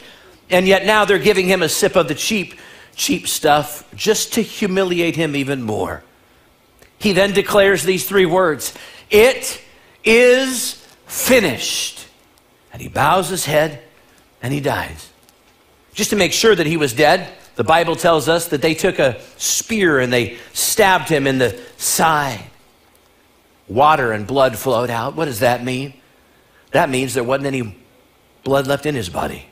And 0.50 0.66
yet 0.66 0.86
now 0.86 1.04
they're 1.04 1.18
giving 1.18 1.46
him 1.46 1.62
a 1.62 1.68
sip 1.68 1.96
of 1.96 2.08
the 2.08 2.14
cheap, 2.14 2.54
cheap 2.94 3.28
stuff 3.28 3.88
just 3.94 4.34
to 4.34 4.42
humiliate 4.42 5.16
him 5.16 5.36
even 5.36 5.62
more. 5.62 6.02
He 6.98 7.12
then 7.12 7.32
declares 7.32 7.84
these 7.84 8.06
three 8.06 8.26
words 8.26 8.74
It 9.10 9.60
is 10.04 10.74
finished. 11.06 12.06
And 12.72 12.82
he 12.82 12.88
bows 12.88 13.28
his 13.28 13.44
head 13.44 13.82
and 14.42 14.52
he 14.52 14.60
dies. 14.60 15.10
Just 15.92 16.10
to 16.10 16.16
make 16.16 16.32
sure 16.32 16.54
that 16.54 16.66
he 16.66 16.76
was 16.76 16.92
dead, 16.92 17.28
The 17.58 17.64
Bible 17.64 17.96
tells 17.96 18.28
us 18.28 18.46
that 18.50 18.62
they 18.62 18.72
took 18.72 19.00
a 19.00 19.20
spear 19.36 19.98
and 19.98 20.12
they 20.12 20.38
stabbed 20.52 21.08
him 21.08 21.26
in 21.26 21.38
the 21.38 21.60
side. 21.76 22.44
Water 23.66 24.12
and 24.12 24.28
blood 24.28 24.56
flowed 24.56 24.90
out. 24.90 25.16
What 25.16 25.24
does 25.24 25.40
that 25.40 25.64
mean? 25.64 25.94
That 26.70 26.88
means 26.88 27.14
there 27.14 27.24
wasn't 27.24 27.48
any 27.48 27.76
blood 28.44 28.68
left 28.68 28.86
in 28.86 28.94
his 28.94 29.08
body. 29.08 29.46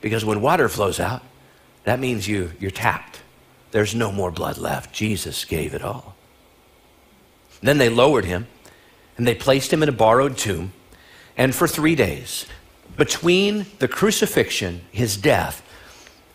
Because 0.00 0.24
when 0.24 0.40
water 0.40 0.68
flows 0.68 1.00
out, 1.00 1.22
that 1.82 1.98
means 1.98 2.28
you, 2.28 2.52
you're 2.60 2.70
tapped. 2.70 3.20
There's 3.72 3.96
no 3.96 4.12
more 4.12 4.30
blood 4.30 4.56
left. 4.56 4.94
Jesus 4.94 5.44
gave 5.44 5.74
it 5.74 5.82
all. 5.82 6.14
Then 7.62 7.78
they 7.78 7.88
lowered 7.88 8.26
him 8.26 8.46
and 9.16 9.26
they 9.26 9.34
placed 9.34 9.72
him 9.72 9.82
in 9.82 9.88
a 9.88 9.92
borrowed 9.92 10.38
tomb. 10.38 10.72
And 11.36 11.52
for 11.52 11.66
three 11.66 11.96
days, 11.96 12.46
between 13.00 13.64
the 13.78 13.88
crucifixion, 13.88 14.82
his 14.92 15.16
death, 15.16 15.66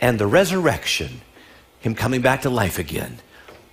and 0.01 0.17
the 0.17 0.25
resurrection, 0.25 1.21
him 1.79 1.93
coming 1.93 2.21
back 2.21 2.41
to 2.41 2.49
life 2.49 2.79
again, 2.79 3.19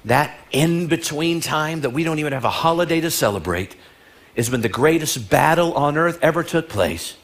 that 0.05 0.37
in 0.51 0.89
between 0.89 1.41
time 1.41 1.81
that 1.81 1.89
we 1.89 2.05
don't 2.05 2.19
even 2.19 2.35
have 2.35 2.45
a 2.45 2.51
holiday 2.51 3.01
to 3.01 3.11
celebrate 3.11 3.77
is 4.37 4.51
when 4.51 4.61
the 4.61 4.69
greatest 4.69 5.31
battle 5.31 5.73
on 5.73 5.97
earth 5.97 6.19
ever 6.21 6.43
took 6.43 6.69
place. 6.69 7.17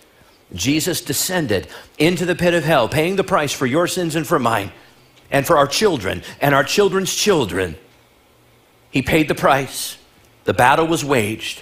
Jesus 0.54 1.02
descended 1.02 1.68
into 1.98 2.25
the 2.25 2.34
pit 2.34 2.54
of 2.54 2.64
hell, 2.64 2.88
paying 2.88 3.16
the 3.16 3.22
price 3.22 3.52
for 3.52 3.66
your 3.66 3.87
sins 3.87 4.16
and 4.16 4.26
for 4.26 4.38
mine, 4.38 4.72
and 5.30 5.46
for 5.46 5.58
our 5.58 5.66
children 5.66 6.22
and 6.40 6.54
our 6.54 6.64
children's 6.64 7.14
children. 7.14 7.76
He 8.90 9.02
paid 9.02 9.28
the 9.28 9.34
price. 9.34 9.98
The 10.44 10.54
battle 10.54 10.87
was 10.87 11.04
waged. 11.04 11.60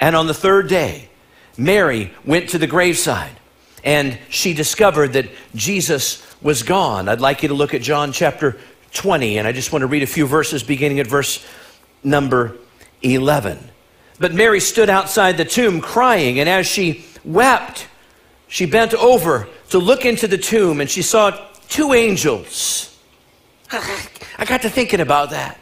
And 0.00 0.16
on 0.16 0.26
the 0.26 0.34
third 0.34 0.68
day, 0.68 1.10
Mary 1.56 2.12
went 2.24 2.50
to 2.50 2.58
the 2.58 2.66
graveside 2.66 3.36
and 3.84 4.18
she 4.28 4.52
discovered 4.52 5.12
that 5.14 5.28
Jesus 5.54 6.22
was 6.42 6.62
gone. 6.62 7.08
I'd 7.08 7.20
like 7.20 7.42
you 7.42 7.48
to 7.48 7.54
look 7.54 7.72
at 7.72 7.82
John 7.82 8.12
chapter 8.12 8.58
20, 8.92 9.38
and 9.38 9.46
I 9.46 9.52
just 9.52 9.72
want 9.72 9.82
to 9.82 9.86
read 9.86 10.02
a 10.02 10.06
few 10.06 10.26
verses 10.26 10.62
beginning 10.62 10.98
at 11.00 11.06
verse 11.06 11.46
number 12.02 12.56
11. 13.02 13.58
But 14.18 14.34
Mary 14.34 14.60
stood 14.60 14.90
outside 14.90 15.36
the 15.36 15.44
tomb 15.44 15.80
crying, 15.80 16.40
and 16.40 16.48
as 16.48 16.66
she 16.66 17.04
wept, 17.24 17.86
she 18.48 18.66
bent 18.66 18.94
over 18.94 19.48
to 19.70 19.78
look 19.78 20.04
into 20.04 20.26
the 20.26 20.38
tomb, 20.38 20.80
and 20.80 20.90
she 20.90 21.02
saw 21.02 21.30
two 21.68 21.92
angels. 21.92 22.98
I 23.70 24.44
got 24.46 24.62
to 24.62 24.70
thinking 24.70 25.00
about 25.00 25.30
that. 25.30 25.58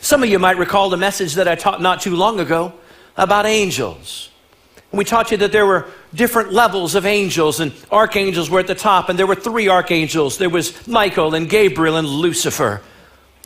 Some 0.00 0.22
of 0.22 0.28
you 0.28 0.38
might 0.38 0.58
recall 0.58 0.90
the 0.90 0.96
message 0.96 1.34
that 1.34 1.48
I 1.48 1.54
taught 1.54 1.82
not 1.82 2.00
too 2.00 2.14
long 2.14 2.40
ago 2.40 2.72
about 3.16 3.46
angels. 3.46 4.30
We 4.90 5.04
taught 5.04 5.30
you 5.30 5.36
that 5.38 5.52
there 5.52 5.66
were 5.66 5.86
different 6.14 6.52
levels 6.52 6.94
of 6.94 7.04
angels, 7.04 7.60
and 7.60 7.72
archangels 7.90 8.48
were 8.48 8.60
at 8.60 8.66
the 8.66 8.74
top, 8.74 9.08
and 9.08 9.18
there 9.18 9.26
were 9.26 9.34
three 9.34 9.68
archangels. 9.68 10.38
There 10.38 10.48
was 10.48 10.86
Michael 10.88 11.34
and 11.34 11.48
Gabriel 11.48 11.96
and 11.96 12.08
Lucifer. 12.08 12.80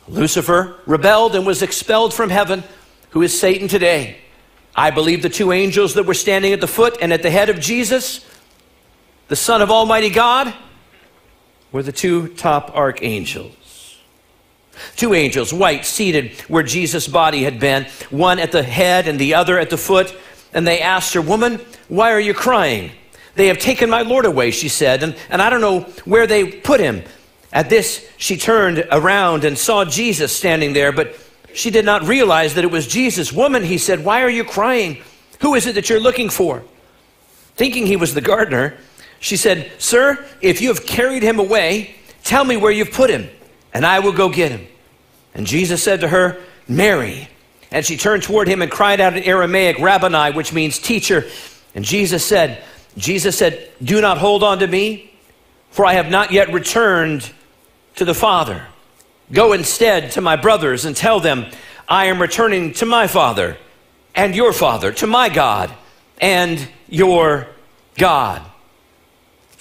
Lucifer 0.07 0.77
rebelled 0.85 1.35
and 1.35 1.45
was 1.45 1.61
expelled 1.61 2.13
from 2.13 2.29
heaven, 2.29 2.63
who 3.09 3.21
is 3.21 3.37
Satan 3.37 3.67
today. 3.67 4.17
I 4.75 4.89
believe 4.89 5.21
the 5.21 5.29
two 5.29 5.51
angels 5.51 5.93
that 5.95 6.05
were 6.05 6.13
standing 6.13 6.53
at 6.53 6.61
the 6.61 6.67
foot 6.67 6.97
and 7.01 7.13
at 7.13 7.21
the 7.21 7.29
head 7.29 7.49
of 7.49 7.59
Jesus, 7.59 8.25
the 9.27 9.35
Son 9.35 9.61
of 9.61 9.69
Almighty 9.69 10.09
God, 10.09 10.53
were 11.71 11.83
the 11.83 11.91
two 11.91 12.29
top 12.29 12.75
archangels. 12.75 13.99
Two 14.95 15.13
angels, 15.13 15.53
white, 15.53 15.85
seated 15.85 16.31
where 16.47 16.63
Jesus' 16.63 17.07
body 17.07 17.43
had 17.43 17.59
been, 17.59 17.85
one 18.09 18.39
at 18.39 18.51
the 18.51 18.63
head 18.63 19.07
and 19.07 19.19
the 19.19 19.35
other 19.35 19.59
at 19.59 19.69
the 19.69 19.77
foot. 19.77 20.15
And 20.53 20.67
they 20.67 20.81
asked 20.81 21.13
her, 21.13 21.21
Woman, 21.21 21.59
why 21.87 22.11
are 22.11 22.19
you 22.19 22.33
crying? 22.33 22.91
They 23.35 23.47
have 23.47 23.57
taken 23.57 23.89
my 23.89 24.03
Lord 24.03 24.25
away, 24.25 24.51
she 24.51 24.69
said, 24.69 25.01
and, 25.01 25.15
and 25.29 25.41
I 25.41 25.49
don't 25.49 25.61
know 25.61 25.81
where 26.05 26.27
they 26.27 26.45
put 26.45 26.79
him. 26.79 27.03
At 27.51 27.69
this, 27.69 28.07
she 28.17 28.37
turned 28.37 28.87
around 28.91 29.43
and 29.43 29.57
saw 29.57 29.85
Jesus 29.85 30.35
standing 30.35 30.73
there, 30.73 30.91
but 30.91 31.15
she 31.53 31.69
did 31.69 31.85
not 31.85 32.07
realize 32.07 32.55
that 32.55 32.63
it 32.63 32.71
was 32.71 32.87
Jesus. 32.87 33.31
Woman, 33.31 33.63
he 33.63 33.77
said, 33.77 34.03
Why 34.03 34.21
are 34.23 34.29
you 34.29 34.43
crying? 34.43 35.01
Who 35.41 35.55
is 35.55 35.67
it 35.67 35.75
that 35.75 35.89
you're 35.89 35.99
looking 35.99 36.29
for? 36.29 36.63
Thinking 37.55 37.85
he 37.85 37.95
was 37.95 38.13
the 38.13 38.21
gardener, 38.21 38.77
she 39.19 39.37
said, 39.37 39.71
Sir, 39.77 40.23
if 40.41 40.61
you 40.61 40.69
have 40.69 40.85
carried 40.85 41.23
him 41.23 41.39
away, 41.39 41.95
tell 42.23 42.43
me 42.43 42.57
where 42.57 42.71
you've 42.71 42.91
put 42.91 43.09
him, 43.09 43.29
and 43.73 43.85
I 43.85 43.99
will 43.99 44.13
go 44.13 44.29
get 44.29 44.51
him. 44.51 44.67
And 45.33 45.45
Jesus 45.45 45.83
said 45.83 46.01
to 46.01 46.07
her, 46.07 46.41
Mary. 46.67 47.29
And 47.73 47.85
she 47.85 47.97
turned 47.97 48.23
toward 48.23 48.47
him 48.47 48.61
and 48.61 48.71
cried 48.71 49.01
out 49.01 49.17
in 49.17 49.23
Aramaic, 49.23 49.79
Rabboni, 49.79 50.31
which 50.31 50.53
means 50.53 50.77
teacher. 50.79 51.25
And 51.75 51.83
Jesus 51.83 52.23
said, 52.23 52.63
Jesus 52.95 53.37
said, 53.37 53.69
Do 53.83 53.99
not 53.99 54.19
hold 54.19 54.43
on 54.43 54.59
to 54.59 54.67
me, 54.67 55.11
for 55.71 55.85
I 55.85 55.93
have 55.93 56.09
not 56.09 56.31
yet 56.31 56.53
returned 56.53 57.29
to 57.95 58.05
the 58.05 58.13
Father. 58.13 58.67
Go 59.31 59.53
instead 59.53 60.11
to 60.11 60.21
my 60.21 60.35
brothers 60.35 60.85
and 60.85 60.95
tell 60.95 61.19
them, 61.19 61.47
I 61.89 62.05
am 62.05 62.21
returning 62.21 62.73
to 62.73 62.85
my 62.85 63.07
Father 63.07 63.57
and 64.13 64.35
your 64.35 64.53
Father, 64.53 64.93
to 64.93 65.07
my 65.07 65.29
God 65.29 65.73
and 66.21 66.65
your 66.87 67.47
God 67.97 68.43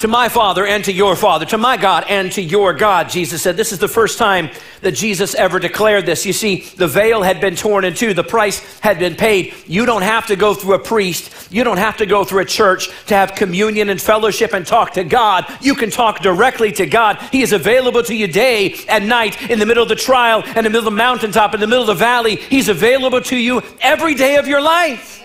to 0.02 0.08
my 0.08 0.28
Father 0.28 0.66
and 0.66 0.84
to 0.84 0.92
your 0.92 1.14
Father, 1.14 1.46
to 1.46 1.56
my 1.56 1.76
God 1.76 2.04
and 2.08 2.32
to 2.32 2.42
your 2.42 2.74
God, 2.74 3.08
Jesus 3.08 3.40
said. 3.40 3.56
This 3.56 3.70
is 3.70 3.78
the 3.78 3.86
first 3.86 4.18
time 4.18 4.50
that 4.80 4.96
Jesus 4.96 5.32
ever 5.36 5.60
declared 5.60 6.06
this. 6.06 6.26
You 6.26 6.32
see, 6.32 6.62
the 6.76 6.88
veil 6.88 7.22
had 7.22 7.40
been 7.40 7.54
torn 7.54 7.84
in 7.84 7.94
two, 7.94 8.12
the 8.12 8.24
price 8.24 8.80
had 8.80 8.98
been 8.98 9.14
paid. 9.14 9.54
You 9.64 9.86
don't 9.86 10.02
have 10.02 10.26
to 10.26 10.34
go 10.34 10.54
through 10.54 10.74
a 10.74 10.80
priest, 10.80 11.52
you 11.52 11.62
don't 11.62 11.76
have 11.76 11.98
to 11.98 12.06
go 12.06 12.24
through 12.24 12.40
a 12.40 12.44
church 12.44 12.88
to 13.06 13.14
have 13.14 13.36
communion 13.36 13.90
and 13.90 14.02
fellowship 14.02 14.54
and 14.54 14.66
talk 14.66 14.94
to 14.94 15.04
God. 15.04 15.46
You 15.60 15.76
can 15.76 15.88
talk 15.88 16.18
directly 16.18 16.72
to 16.72 16.86
God. 16.86 17.18
He 17.30 17.42
is 17.42 17.52
available 17.52 18.02
to 18.02 18.14
you 18.14 18.26
day 18.26 18.74
and 18.88 19.08
night, 19.08 19.50
in 19.50 19.60
the 19.60 19.66
middle 19.66 19.84
of 19.84 19.88
the 19.88 19.94
trial, 19.94 20.42
in 20.42 20.64
the 20.64 20.70
middle 20.70 20.78
of 20.78 20.84
the 20.86 20.90
mountaintop, 20.90 21.54
in 21.54 21.60
the 21.60 21.68
middle 21.68 21.82
of 21.82 21.86
the 21.86 21.94
valley. 21.94 22.34
He's 22.34 22.68
available 22.68 23.20
to 23.20 23.36
you 23.36 23.62
every 23.80 24.16
day 24.16 24.34
of 24.34 24.48
your 24.48 24.60
life. 24.60 25.21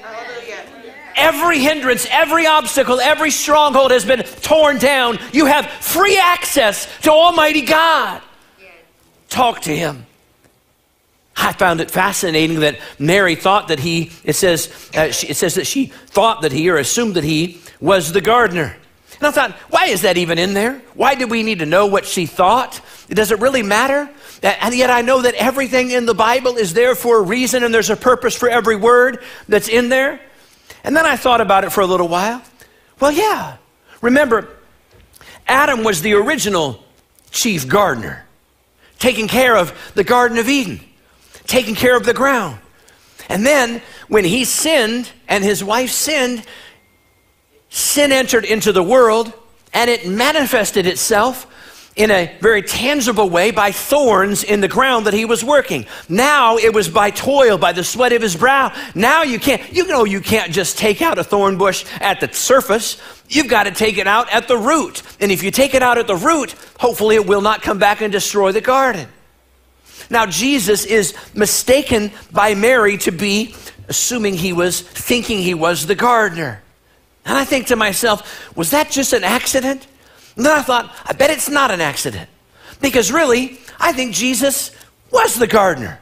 Every 1.17 1.59
hindrance, 1.59 2.07
every 2.09 2.45
obstacle, 2.45 2.99
every 2.99 3.31
stronghold 3.31 3.91
has 3.91 4.05
been 4.05 4.23
torn 4.23 4.77
down. 4.77 5.17
You 5.33 5.47
have 5.47 5.65
free 5.67 6.17
access 6.17 6.87
to 7.01 7.11
Almighty 7.11 7.61
God. 7.61 8.21
Talk 9.27 9.61
to 9.61 9.75
Him. 9.75 10.05
I 11.35 11.53
found 11.53 11.81
it 11.81 11.91
fascinating 11.91 12.61
that 12.61 12.79
Mary 12.97 13.35
thought 13.35 13.67
that 13.67 13.79
he, 13.79 14.11
it 14.23 14.33
says, 14.33 14.89
uh, 14.95 15.11
she, 15.11 15.27
it 15.27 15.37
says 15.37 15.55
that 15.55 15.67
she 15.67 15.87
thought 15.87 16.41
that 16.41 16.51
he 16.51 16.69
or 16.69 16.77
assumed 16.77 17.13
that 17.15 17.23
he 17.23 17.61
was 17.79 18.11
the 18.11 18.21
gardener. 18.21 18.75
And 19.19 19.27
I 19.27 19.31
thought, 19.31 19.51
why 19.69 19.85
is 19.85 20.01
that 20.01 20.17
even 20.17 20.39
in 20.39 20.53
there? 20.53 20.81
Why 20.95 21.15
do 21.15 21.27
we 21.27 21.43
need 21.43 21.59
to 21.59 21.65
know 21.65 21.85
what 21.87 22.05
she 22.05 22.25
thought? 22.25 22.81
Does 23.09 23.31
it 23.31 23.39
really 23.39 23.63
matter? 23.63 24.09
And 24.41 24.75
yet 24.75 24.89
I 24.89 25.01
know 25.01 25.21
that 25.21 25.35
everything 25.35 25.91
in 25.91 26.05
the 26.05 26.13
Bible 26.13 26.57
is 26.57 26.73
there 26.73 26.95
for 26.95 27.17
a 27.17 27.21
reason 27.21 27.63
and 27.63 27.73
there's 27.73 27.89
a 27.89 27.95
purpose 27.95 28.35
for 28.35 28.49
every 28.49 28.75
word 28.75 29.23
that's 29.47 29.67
in 29.67 29.89
there. 29.89 30.19
And 30.87 30.95
then 30.95 31.05
I 31.05 31.17
thought 31.17 31.41
about 31.41 31.65
it 31.65 31.73
for 31.73 31.81
a 31.81 31.85
little 31.85 32.07
while. 32.07 32.41
Well, 33.01 33.11
yeah. 33.11 33.57
Remember, 34.01 34.47
Adam 35.45 35.83
was 35.83 36.01
the 36.01 36.13
original 36.13 36.81
chief 37.29 37.67
gardener, 37.67 38.25
taking 38.97 39.27
care 39.27 39.57
of 39.57 39.77
the 39.95 40.05
Garden 40.05 40.37
of 40.37 40.47
Eden, 40.47 40.79
taking 41.45 41.75
care 41.75 41.97
of 41.97 42.05
the 42.05 42.13
ground. 42.13 42.59
And 43.27 43.45
then 43.45 43.81
when 44.07 44.23
he 44.23 44.45
sinned 44.45 45.11
and 45.27 45.43
his 45.43 45.61
wife 45.61 45.91
sinned, 45.91 46.45
sin 47.67 48.13
entered 48.13 48.45
into 48.45 48.71
the 48.71 48.81
world 48.81 49.33
and 49.73 49.89
it 49.89 50.07
manifested 50.07 50.87
itself 50.87 51.47
in 51.97 52.11
a 52.11 52.31
very 52.39 52.61
tangible 52.61 53.29
way 53.29 53.51
by 53.51 53.71
thorns 53.71 54.43
in 54.43 54.61
the 54.61 54.67
ground 54.67 55.07
that 55.07 55.13
he 55.13 55.25
was 55.25 55.43
working. 55.43 55.85
Now 56.07 56.57
it 56.57 56.73
was 56.73 56.87
by 56.87 57.09
toil, 57.09 57.57
by 57.57 57.73
the 57.73 57.83
sweat 57.83 58.13
of 58.13 58.21
his 58.21 58.35
brow. 58.35 58.71
Now 58.93 59.23
you 59.23 59.39
can't, 59.39 59.73
you 59.73 59.87
know, 59.87 60.05
you 60.05 60.21
can't 60.21 60.51
just 60.51 60.77
take 60.77 61.01
out 61.01 61.17
a 61.17 61.23
thorn 61.23 61.57
bush 61.57 61.85
at 61.99 62.19
the 62.19 62.31
surface. 62.31 63.01
You've 63.27 63.49
got 63.49 63.63
to 63.63 63.71
take 63.71 63.97
it 63.97 64.07
out 64.07 64.31
at 64.31 64.47
the 64.47 64.57
root. 64.57 65.01
And 65.19 65.31
if 65.31 65.41
you 65.43 65.49
take 65.49 65.73
it 65.73 65.81
out 65.81 65.97
at 65.97 66.07
the 66.07 66.15
root, 66.15 66.53
hopefully 66.79 67.15
it 67.15 67.25
will 67.25 67.41
not 67.41 67.63
come 67.63 67.79
back 67.79 68.01
and 68.01 68.11
destroy 68.11 68.51
the 68.51 68.61
garden. 68.61 69.07
Now, 70.09 70.25
Jesus 70.25 70.85
is 70.85 71.15
mistaken 71.33 72.11
by 72.31 72.53
Mary 72.55 72.97
to 72.99 73.11
be, 73.11 73.55
assuming 73.89 74.35
he 74.35 74.53
was, 74.53 74.79
thinking 74.79 75.39
he 75.39 75.53
was 75.53 75.87
the 75.87 75.95
gardener. 75.95 76.61
And 77.25 77.37
I 77.37 77.43
think 77.43 77.67
to 77.67 77.75
myself, 77.75 78.55
was 78.55 78.71
that 78.71 78.89
just 78.89 79.11
an 79.11 79.23
accident? 79.23 79.85
And 80.37 80.45
then 80.45 80.57
I 80.57 80.61
thought, 80.61 80.95
I 81.05 81.13
bet 81.13 81.29
it's 81.29 81.49
not 81.49 81.71
an 81.71 81.81
accident. 81.81 82.29
Because 82.79 83.11
really, 83.11 83.59
I 83.79 83.91
think 83.91 84.13
Jesus 84.13 84.71
was 85.11 85.35
the 85.35 85.47
gardener. 85.47 85.99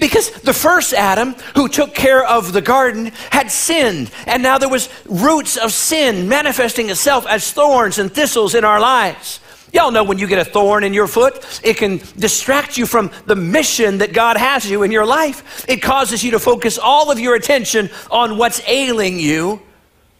Because 0.00 0.30
the 0.42 0.52
first 0.52 0.92
Adam 0.92 1.34
who 1.54 1.68
took 1.68 1.94
care 1.94 2.24
of 2.24 2.52
the 2.52 2.60
garden 2.60 3.06
had 3.30 3.50
sinned, 3.50 4.10
and 4.26 4.42
now 4.42 4.58
there 4.58 4.68
was 4.68 4.88
roots 5.06 5.56
of 5.56 5.72
sin 5.72 6.28
manifesting 6.28 6.90
itself 6.90 7.24
as 7.26 7.52
thorns 7.52 7.98
and 7.98 8.12
thistles 8.12 8.56
in 8.56 8.64
our 8.64 8.80
lives. 8.80 9.40
Y'all 9.72 9.92
know 9.92 10.02
when 10.02 10.18
you 10.18 10.26
get 10.26 10.38
a 10.38 10.44
thorn 10.44 10.84
in 10.84 10.92
your 10.92 11.06
foot, 11.06 11.60
it 11.62 11.76
can 11.76 12.00
distract 12.16 12.76
you 12.76 12.86
from 12.86 13.10
the 13.26 13.36
mission 13.36 13.98
that 13.98 14.12
God 14.12 14.36
has 14.36 14.68
you 14.68 14.82
in 14.82 14.90
your 14.90 15.06
life. 15.06 15.64
It 15.68 15.82
causes 15.82 16.24
you 16.24 16.32
to 16.32 16.40
focus 16.40 16.78
all 16.78 17.10
of 17.10 17.20
your 17.20 17.34
attention 17.34 17.90
on 18.10 18.38
what's 18.38 18.60
ailing 18.66 19.20
you, 19.20 19.60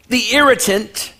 the 0.08 0.34
irritant. 0.34 1.12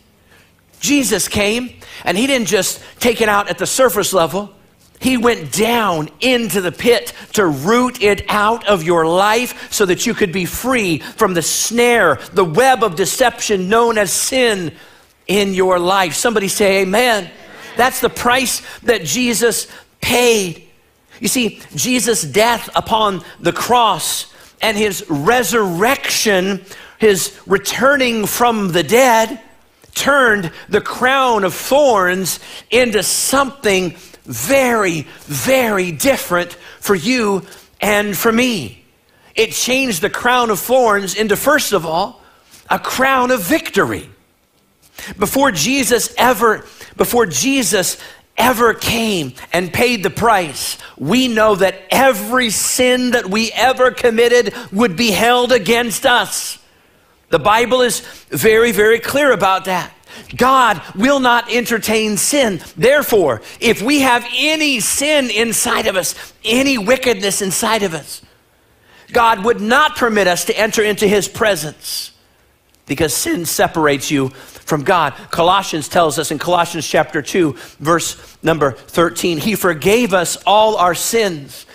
Jesus 0.81 1.29
came 1.29 1.81
and 2.07 2.17
he 2.17 2.27
didn't 2.27 2.47
just 2.47 2.83
take 3.01 3.21
it 3.21 3.29
out 3.29 3.51
at 3.51 3.59
the 3.59 3.67
surface 3.67 4.13
level, 4.13 4.53
He 5.01 5.19
went 5.19 5.53
down 5.53 6.09
into 6.21 6.63
the 6.63 6.73
pit 6.73 7.13
to 7.35 7.47
root 7.47 8.01
it 8.01 8.25
out 8.29 8.67
of 8.67 8.83
your 8.83 9.07
life 9.07 9.71
so 9.71 9.85
that 9.85 10.07
you 10.07 10.15
could 10.15 10.33
be 10.33 10.47
free 10.47 11.01
from 11.01 11.35
the 11.35 11.43
snare, 11.43 12.19
the 12.33 12.45
web 12.45 12.83
of 12.83 12.97
deception 12.97 13.69
known 13.69 13.99
as 13.99 14.11
sin 14.11 14.73
in 15.27 15.53
your 15.53 15.79
life. 15.79 16.15
Somebody 16.15 16.49
say, 16.49 16.83
Amen. 16.83 17.31
That's 17.77 18.01
the 18.01 18.09
price 18.09 18.63
that 18.85 19.05
Jesus 19.05 19.67
paid. 20.01 20.63
You 21.21 21.29
see, 21.29 21.61
Jesus' 21.75 22.23
death 22.23 22.71
upon 22.75 23.23
the 23.41 23.53
cross 23.53 24.33
and 24.63 24.77
his 24.77 25.05
resurrection, 25.11 26.65
his 26.99 27.39
returning 27.47 28.27
from 28.27 28.73
the 28.73 28.83
dead, 28.83 29.41
turned 29.97 30.53
the 30.69 30.81
crown 30.81 31.43
of 31.43 31.55
thorns 31.55 32.39
into 32.71 33.03
something 33.03 33.97
very, 34.25 35.03
very 35.23 35.91
different 35.91 36.53
for 36.81 36.95
you 36.95 37.43
and 37.81 38.17
for 38.17 38.31
me. 38.31 38.85
It 39.35 39.53
changed 39.53 40.03
the 40.03 40.11
crown 40.11 40.51
of 40.51 40.61
thorns 40.61 41.15
into, 41.15 41.37
first 41.37 41.73
of 41.73 41.85
all, 41.85 42.23
a 42.71 42.79
crown 42.79 43.31
of 43.31 43.43
victory. 43.43 44.09
Before 45.19 45.51
Jesus 45.51 46.15
ever, 46.17 46.65
before 46.97 47.27
Jesus 47.27 47.99
ever 48.37 48.75
came 48.75 49.33
and 49.53 49.73
paid 49.73 50.03
the 50.03 50.11
price, 50.11 50.79
we 50.99 51.29
know 51.29 51.55
that 51.55 51.83
every 51.91 52.51
sin 52.51 53.13
that 53.13 53.27
we 53.27 53.51
ever 53.53 53.91
committed 53.91 54.55
would 54.73 54.97
be 54.97 55.11
held 55.11 55.53
against 55.53 56.05
us. 56.05 56.59
The 57.29 57.39
Bible 57.39 57.83
is 57.83 58.01
very, 58.29 58.73
very 58.73 59.01
clear 59.01 59.33
about 59.33 59.65
that. 59.65 59.93
God 60.37 60.81
will 60.95 61.21
not 61.21 61.53
entertain 61.53 62.17
sin. 62.17 62.61
Therefore, 62.77 63.43
if 63.61 63.83
we 63.83 64.01
have 64.01 64.27
any 64.35 64.81
sin 64.81 65.31
inside 65.31 65.87
of 65.87 65.97
us, 65.97 66.33
any 66.45 66.79
wickedness 66.79 67.43
inside 67.43 67.83
of 67.83 67.95
us, 67.95 68.23
God 69.13 69.45
would 69.45 69.61
not 69.61 69.97
permit 69.97 70.27
us 70.27 70.45
to 70.47 70.59
enter 70.59 70.83
into 70.83 71.07
his 71.07 71.29
presence 71.29 72.13
because 72.87 73.15
sin 73.15 73.45
separates 73.45 74.11
you 74.11 74.29
from 74.67 74.83
God. 74.83 75.13
Colossians 75.31 75.89
tells 75.89 76.19
us 76.19 76.31
in 76.31 76.39
Colossians 76.39 76.87
chapter 76.87 77.23
2, 77.23 77.53
verse 77.79 78.37
number 78.43 78.73
13, 78.73 79.39
he 79.39 79.55
forgave 79.55 80.15
us 80.15 80.37
all 80.47 80.77
our 80.77 80.95
sins 80.95 81.66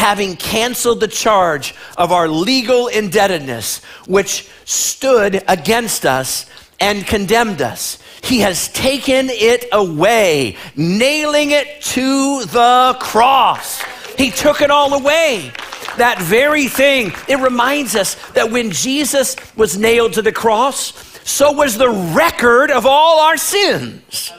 having 0.00 0.34
canceled 0.34 0.98
the 0.98 1.06
charge 1.06 1.74
of 1.98 2.10
our 2.10 2.26
legal 2.26 2.88
indebtedness, 2.88 3.84
which 4.06 4.48
stood 4.64 5.44
against 5.46 6.06
us 6.06 6.46
and 6.80 7.06
condemned 7.06 7.60
us. 7.60 7.98
He 8.22 8.40
has 8.40 8.68
taken 8.68 9.28
it 9.28 9.66
away, 9.72 10.56
nailing 10.74 11.50
it 11.50 11.82
to 11.82 12.46
the 12.46 12.96
cross. 12.98 13.82
He 14.16 14.30
took 14.30 14.62
it 14.62 14.70
all 14.70 14.94
away. 14.94 15.52
That 15.98 16.18
very 16.18 16.66
thing, 16.66 17.12
it 17.28 17.38
reminds 17.38 17.94
us 17.94 18.14
that 18.30 18.50
when 18.50 18.70
Jesus 18.70 19.36
was 19.54 19.76
nailed 19.76 20.14
to 20.14 20.22
the 20.22 20.32
cross, 20.32 20.94
so 21.28 21.52
was 21.52 21.76
the 21.76 21.90
record 21.90 22.70
of 22.70 22.86
all 22.86 23.20
our 23.20 23.36
sins. 23.36 24.32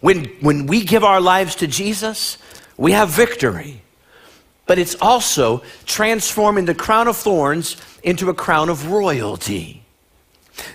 When, 0.00 0.24
when 0.40 0.66
we 0.66 0.82
give 0.82 1.04
our 1.04 1.20
lives 1.20 1.54
to 1.56 1.68
Jesus, 1.68 2.36
we 2.76 2.90
have 2.90 3.10
victory. 3.10 3.82
But 4.68 4.78
it's 4.78 4.94
also 5.00 5.62
transforming 5.86 6.66
the 6.66 6.74
crown 6.74 7.08
of 7.08 7.16
thorns 7.16 7.76
into 8.04 8.30
a 8.30 8.34
crown 8.34 8.68
of 8.68 8.90
royalty. 8.90 9.82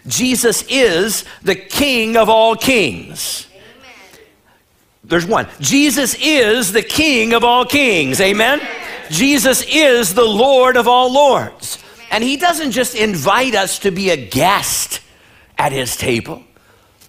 Jesus 0.07 0.63
is 0.67 1.23
the 1.43 1.55
King 1.55 2.17
of 2.17 2.27
all 2.27 2.55
kings. 2.55 3.47
There's 5.03 5.25
one. 5.25 5.47
Jesus 5.59 6.15
is 6.19 6.71
the 6.71 6.81
King 6.81 7.33
of 7.33 7.43
all 7.43 7.65
kings. 7.65 8.19
Amen? 8.19 8.61
Jesus 9.09 9.63
is 9.67 10.13
the 10.15 10.25
Lord 10.25 10.75
of 10.75 10.87
all 10.87 11.13
lords. 11.13 11.77
And 12.09 12.23
he 12.23 12.35
doesn't 12.35 12.71
just 12.71 12.95
invite 12.95 13.53
us 13.53 13.79
to 13.79 13.91
be 13.91 14.09
a 14.09 14.17
guest 14.17 15.01
at 15.57 15.71
his 15.71 15.95
table, 15.95 16.43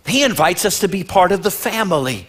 he 0.06 0.22
invites 0.22 0.66
us 0.66 0.80
to 0.80 0.88
be 0.88 1.02
part 1.02 1.32
of 1.32 1.42
the 1.42 1.50
family. 1.50 2.28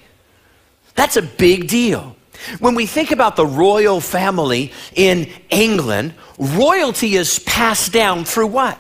That's 0.96 1.18
a 1.18 1.22
big 1.22 1.68
deal. 1.68 2.16
When 2.60 2.76
we 2.76 2.86
think 2.86 3.12
about 3.12 3.36
the 3.36 3.46
royal 3.46 4.02
family 4.02 4.72
in 4.96 5.30
England, 5.50 6.14
royalty 6.38 7.16
is 7.16 7.40
passed 7.40 7.92
down 7.92 8.26
through 8.26 8.48
what? 8.48 8.80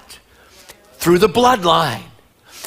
through 1.05 1.19
the 1.19 1.29
bloodline. 1.29 2.01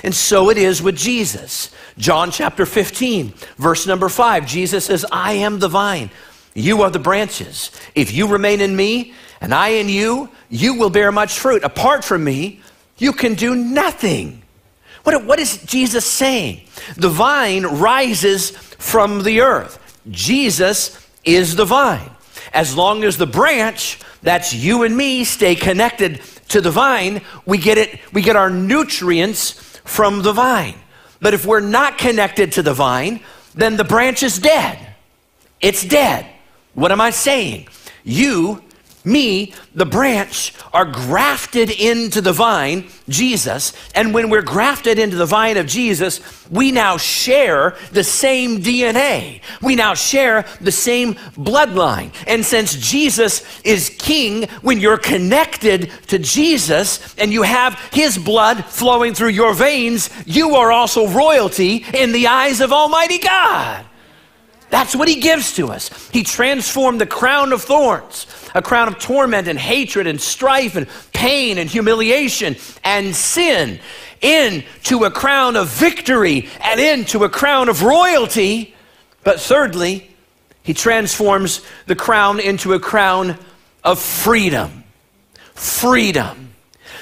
And 0.04 0.14
so 0.14 0.48
it 0.48 0.58
is 0.58 0.80
with 0.80 0.96
Jesus. 0.96 1.74
John 1.96 2.30
chapter 2.30 2.64
15, 2.64 3.34
verse 3.56 3.84
number 3.84 4.08
5, 4.08 4.46
Jesus 4.46 4.84
says, 4.84 5.04
I 5.10 5.32
am 5.32 5.58
the 5.58 5.66
vine, 5.66 6.10
you 6.54 6.82
are 6.82 6.90
the 6.90 7.00
branches. 7.00 7.72
If 7.96 8.12
you 8.12 8.28
remain 8.28 8.60
in 8.60 8.76
me 8.76 9.12
and 9.40 9.52
I 9.52 9.70
in 9.70 9.88
you, 9.88 10.30
you 10.48 10.74
will 10.74 10.88
bear 10.88 11.10
much 11.10 11.36
fruit. 11.36 11.64
Apart 11.64 12.04
from 12.04 12.22
me, 12.22 12.60
you 12.96 13.12
can 13.12 13.34
do 13.34 13.56
nothing. 13.56 14.42
What, 15.02 15.24
what 15.24 15.40
is 15.40 15.60
Jesus 15.64 16.04
saying? 16.04 16.60
The 16.96 17.08
vine 17.08 17.64
rises 17.66 18.50
from 18.50 19.24
the 19.24 19.40
earth. 19.40 19.87
Jesus 20.10 21.06
is 21.24 21.56
the 21.56 21.64
vine. 21.64 22.10
As 22.52 22.76
long 22.76 23.04
as 23.04 23.18
the 23.18 23.26
branch, 23.26 23.98
that's 24.22 24.54
you 24.54 24.82
and 24.82 24.96
me, 24.96 25.24
stay 25.24 25.54
connected 25.54 26.20
to 26.48 26.60
the 26.60 26.70
vine, 26.70 27.22
we 27.44 27.58
get 27.58 27.78
it, 27.78 28.00
we 28.12 28.22
get 28.22 28.36
our 28.36 28.50
nutrients 28.50 29.52
from 29.84 30.22
the 30.22 30.32
vine. 30.32 30.76
But 31.20 31.34
if 31.34 31.44
we're 31.44 31.60
not 31.60 31.98
connected 31.98 32.52
to 32.52 32.62
the 32.62 32.74
vine, 32.74 33.20
then 33.54 33.76
the 33.76 33.84
branch 33.84 34.22
is 34.22 34.38
dead. 34.38 34.94
It's 35.60 35.84
dead. 35.84 36.26
What 36.74 36.92
am 36.92 37.00
I 37.00 37.10
saying? 37.10 37.68
You 38.04 38.62
me, 39.04 39.54
the 39.74 39.86
branch, 39.86 40.54
are 40.72 40.84
grafted 40.84 41.70
into 41.70 42.20
the 42.20 42.32
vine, 42.32 42.88
Jesus. 43.08 43.72
And 43.94 44.12
when 44.12 44.30
we're 44.30 44.42
grafted 44.42 44.98
into 44.98 45.16
the 45.16 45.26
vine 45.26 45.56
of 45.56 45.66
Jesus, 45.66 46.20
we 46.50 46.72
now 46.72 46.96
share 46.96 47.76
the 47.92 48.04
same 48.04 48.60
DNA. 48.60 49.40
We 49.62 49.76
now 49.76 49.94
share 49.94 50.44
the 50.60 50.72
same 50.72 51.14
bloodline. 51.36 52.12
And 52.26 52.44
since 52.44 52.74
Jesus 52.74 53.44
is 53.62 53.90
king, 53.98 54.44
when 54.62 54.78
you're 54.78 54.98
connected 54.98 55.90
to 56.08 56.18
Jesus 56.18 57.14
and 57.16 57.32
you 57.32 57.42
have 57.42 57.78
his 57.92 58.18
blood 58.18 58.64
flowing 58.64 59.14
through 59.14 59.28
your 59.28 59.54
veins, 59.54 60.10
you 60.26 60.56
are 60.56 60.72
also 60.72 61.08
royalty 61.08 61.84
in 61.94 62.12
the 62.12 62.26
eyes 62.26 62.60
of 62.60 62.72
Almighty 62.72 63.18
God. 63.18 63.84
That's 64.70 64.94
what 64.94 65.08
he 65.08 65.20
gives 65.20 65.54
to 65.54 65.68
us. 65.68 65.90
He 66.10 66.22
transformed 66.22 67.00
the 67.00 67.06
crown 67.06 67.52
of 67.52 67.62
thorns, 67.62 68.26
a 68.54 68.62
crown 68.62 68.88
of 68.88 68.98
torment 68.98 69.48
and 69.48 69.58
hatred 69.58 70.06
and 70.06 70.20
strife 70.20 70.76
and 70.76 70.86
pain 71.12 71.58
and 71.58 71.70
humiliation 71.70 72.56
and 72.84 73.14
sin, 73.16 73.80
into 74.20 75.04
a 75.04 75.10
crown 75.10 75.56
of 75.56 75.68
victory 75.68 76.48
and 76.60 76.80
into 76.80 77.24
a 77.24 77.28
crown 77.28 77.68
of 77.68 77.82
royalty. 77.82 78.74
But 79.24 79.40
thirdly, 79.40 80.10
he 80.62 80.74
transforms 80.74 81.64
the 81.86 81.96
crown 81.96 82.40
into 82.40 82.74
a 82.74 82.80
crown 82.80 83.38
of 83.84 83.98
freedom. 83.98 84.84
Freedom. 85.54 86.47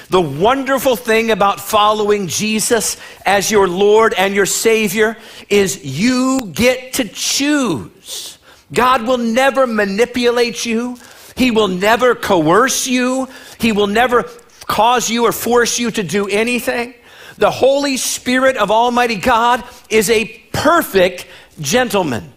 The 0.09 0.21
wonderful 0.21 0.95
thing 0.95 1.31
about 1.31 1.59
following 1.59 2.27
Jesus 2.27 2.95
as 3.25 3.51
your 3.51 3.67
Lord 3.67 4.13
and 4.13 4.33
your 4.33 4.45
Savior 4.45 5.17
is 5.49 5.83
you 5.83 6.49
get 6.53 6.93
to 6.93 7.03
choose. 7.05 8.37
God 8.73 9.03
will 9.03 9.17
never 9.17 9.67
manipulate 9.67 10.65
you. 10.65 10.97
He 11.35 11.51
will 11.51 11.67
never 11.67 12.15
coerce 12.15 12.87
you. 12.87 13.27
He 13.59 13.73
will 13.73 13.87
never 13.87 14.23
cause 14.65 15.09
you 15.09 15.25
or 15.25 15.33
force 15.33 15.77
you 15.77 15.91
to 15.91 16.03
do 16.03 16.27
anything. 16.27 16.93
The 17.37 17.51
Holy 17.51 17.97
Spirit 17.97 18.55
of 18.55 18.71
Almighty 18.71 19.17
God 19.17 19.63
is 19.89 20.09
a 20.09 20.25
perfect 20.53 21.27
gentleman. 21.59 22.31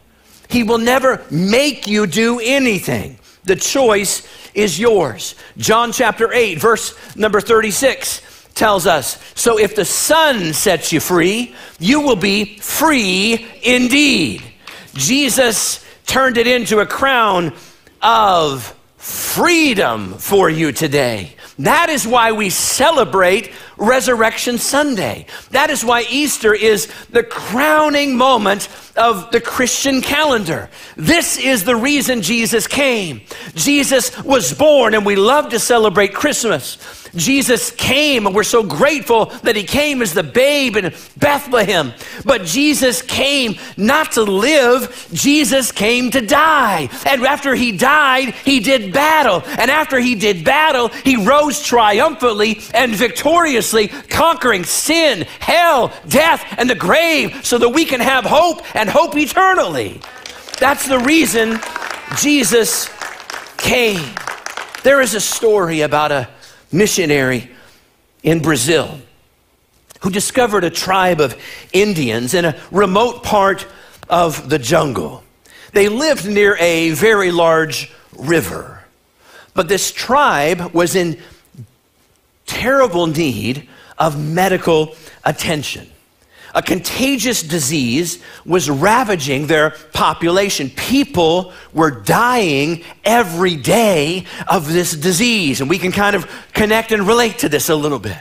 He 0.49 0.65
will 0.65 0.79
never 0.79 1.25
make 1.31 1.87
you 1.87 2.09
do 2.09 2.41
anything. 2.43 3.20
The 3.45 3.57
choice 3.57 4.27
is 4.55 4.79
yours. 4.79 5.35
John 5.57 5.93
chapter 5.93 6.33
8, 6.33 6.59
verse 6.59 7.17
number 7.17 7.41
36 7.41 8.23
tells 8.55 8.87
us 8.87 9.19
So 9.35 9.59
if 9.59 9.75
the 9.75 9.85
Son 9.85 10.53
sets 10.53 10.93
you 10.93 11.01
free, 11.01 11.55
you 11.79 12.01
will 12.01 12.17
be 12.17 12.59
free 12.59 13.47
indeed. 13.63 14.43
Jesus 14.95 15.85
turned 16.07 16.37
it 16.37 16.47
into 16.47 16.81
a 16.81 16.87
crown 16.87 17.55
of 18.03 18.75
freedom 18.97 20.15
for 20.15 20.51
you 20.51 20.73
today. 20.73 21.35
That 21.61 21.91
is 21.91 22.07
why 22.07 22.33
we 22.33 22.51
celebrate 22.51 23.53
Resurrection 23.81 24.59
Sunday. 24.59 25.27
That 25.51 25.71
is 25.71 25.85
why 25.85 26.05
Easter 26.09 26.55
is 26.55 26.87
the 27.11 27.25
crowning 27.25 28.17
moment 28.17 28.69
of 28.97 29.31
the 29.33 29.41
Christian 29.41 30.03
calendar. 30.03 30.69
This 30.97 31.39
is 31.39 31.65
the 31.65 31.77
reason 31.77 32.23
Jesus 32.23 32.67
came. 32.67 33.23
Jesus 33.55 34.17
was 34.23 34.53
born, 34.53 34.95
and 34.95 35.05
we 35.07 35.17
love 35.17 35.49
to 35.49 35.59
celebrate 35.59 36.15
Christmas. 36.15 36.77
Jesus 37.15 37.71
came, 37.71 38.27
and 38.27 38.35
we're 38.35 38.43
so 38.43 38.63
grateful 38.63 39.27
that 39.43 39.57
he 39.57 39.65
came 39.65 40.03
as 40.03 40.15
the 40.15 40.23
babe 40.23 40.77
in 40.77 40.95
Bethlehem. 41.17 41.93
But 42.25 42.45
Jesus 42.45 43.03
came 43.03 43.57
not 43.77 44.13
to 44.13 44.23
live, 44.23 45.09
Jesus 45.13 45.73
came 45.73 46.11
to 46.13 46.21
die. 46.21 46.89
And 47.07 47.25
after 47.25 47.55
he 47.55 47.77
died, 47.77 48.35
he 48.45 48.61
did 48.61 48.93
battle. 48.93 49.43
And 49.47 49.71
after 49.71 49.99
he 49.99 50.15
did 50.15 50.45
battle, 50.45 50.89
he 50.89 51.17
rose 51.25 51.63
triumphantly 51.63 52.61
and 52.75 52.95
victoriously, 52.95 53.89
conquering 53.89 54.65
sin, 54.65 55.27
hell, 55.41 55.93
death, 56.09 56.45
and 56.59 56.69
the 56.69 56.75
grave 56.75 57.45
so 57.45 57.59
that 57.59 57.71
we 57.71 57.85
can 57.85 58.01
have 58.01 58.25
hope 58.25 58.63
and 58.77 58.89
hope 58.89 59.17
eternally. 59.17 60.01
That's 60.59 60.87
the 60.87 60.99
reason 60.99 61.59
Jesus 62.19 62.89
came. 63.57 64.15
There 64.83 65.01
is 65.01 65.15
a 65.15 65.21
story 65.21 65.83
about 65.83 66.13
a 66.13 66.29
missionary 66.73 67.51
in 68.23 68.41
Brazil 68.41 69.01
who 70.01 70.11
discovered 70.11 70.65
a 70.65 70.71
tribe 70.71 71.21
of 71.21 71.37
Indians 71.73 72.35
in 72.35 72.45
a 72.45 72.59
remote 72.71 73.23
part 73.23 73.67
of 74.09 74.49
the 74.49 74.59
jungle. 74.59 75.23
They 75.73 75.89
lived 75.89 76.27
near 76.27 76.57
a 76.59 76.91
very 76.91 77.31
large 77.31 77.93
river, 78.17 78.83
but 79.55 79.69
this 79.69 79.93
tribe 79.93 80.73
was 80.73 80.97
in 80.97 81.19
terrible 82.47 83.07
need 83.07 83.69
of 83.99 84.19
medical 84.19 84.97
attention. 85.25 85.89
A 86.55 86.63
contagious 86.63 87.43
disease 87.43 88.21
was 88.45 88.69
ravaging 88.69 89.47
their 89.47 89.71
population. 89.93 90.71
People 90.71 91.53
were 91.73 91.91
dying 91.91 92.83
every 93.05 93.55
day 93.57 94.27
of 94.49 94.73
this 94.73 94.93
disease. 94.93 95.61
And 95.61 95.71
we 95.71 95.79
can 95.79 95.93
kind 95.93 96.17
of 96.17 96.29
connect 96.53 96.91
and 96.91 97.07
relate 97.07 97.39
to 97.39 97.49
this 97.49 97.69
a 97.69 97.77
little 97.77 98.01
bit. 98.01 98.19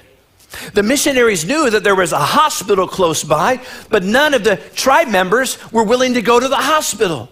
The 0.74 0.84
missionaries 0.84 1.46
knew 1.46 1.70
that 1.70 1.84
there 1.84 1.96
was 1.96 2.12
a 2.12 2.20
hospital 2.20 2.88
close 2.88 3.24
by, 3.24 3.62
but 3.89 4.04
none 4.04 4.34
of 4.34 4.44
the 4.44 4.58
tribe 4.76 5.08
members 5.08 5.58
were 5.72 5.84
willing 5.84 6.13
to 6.15 6.22
go 6.22 6.39
to 6.39 6.48
the 6.48 6.56
hospital. 6.56 7.30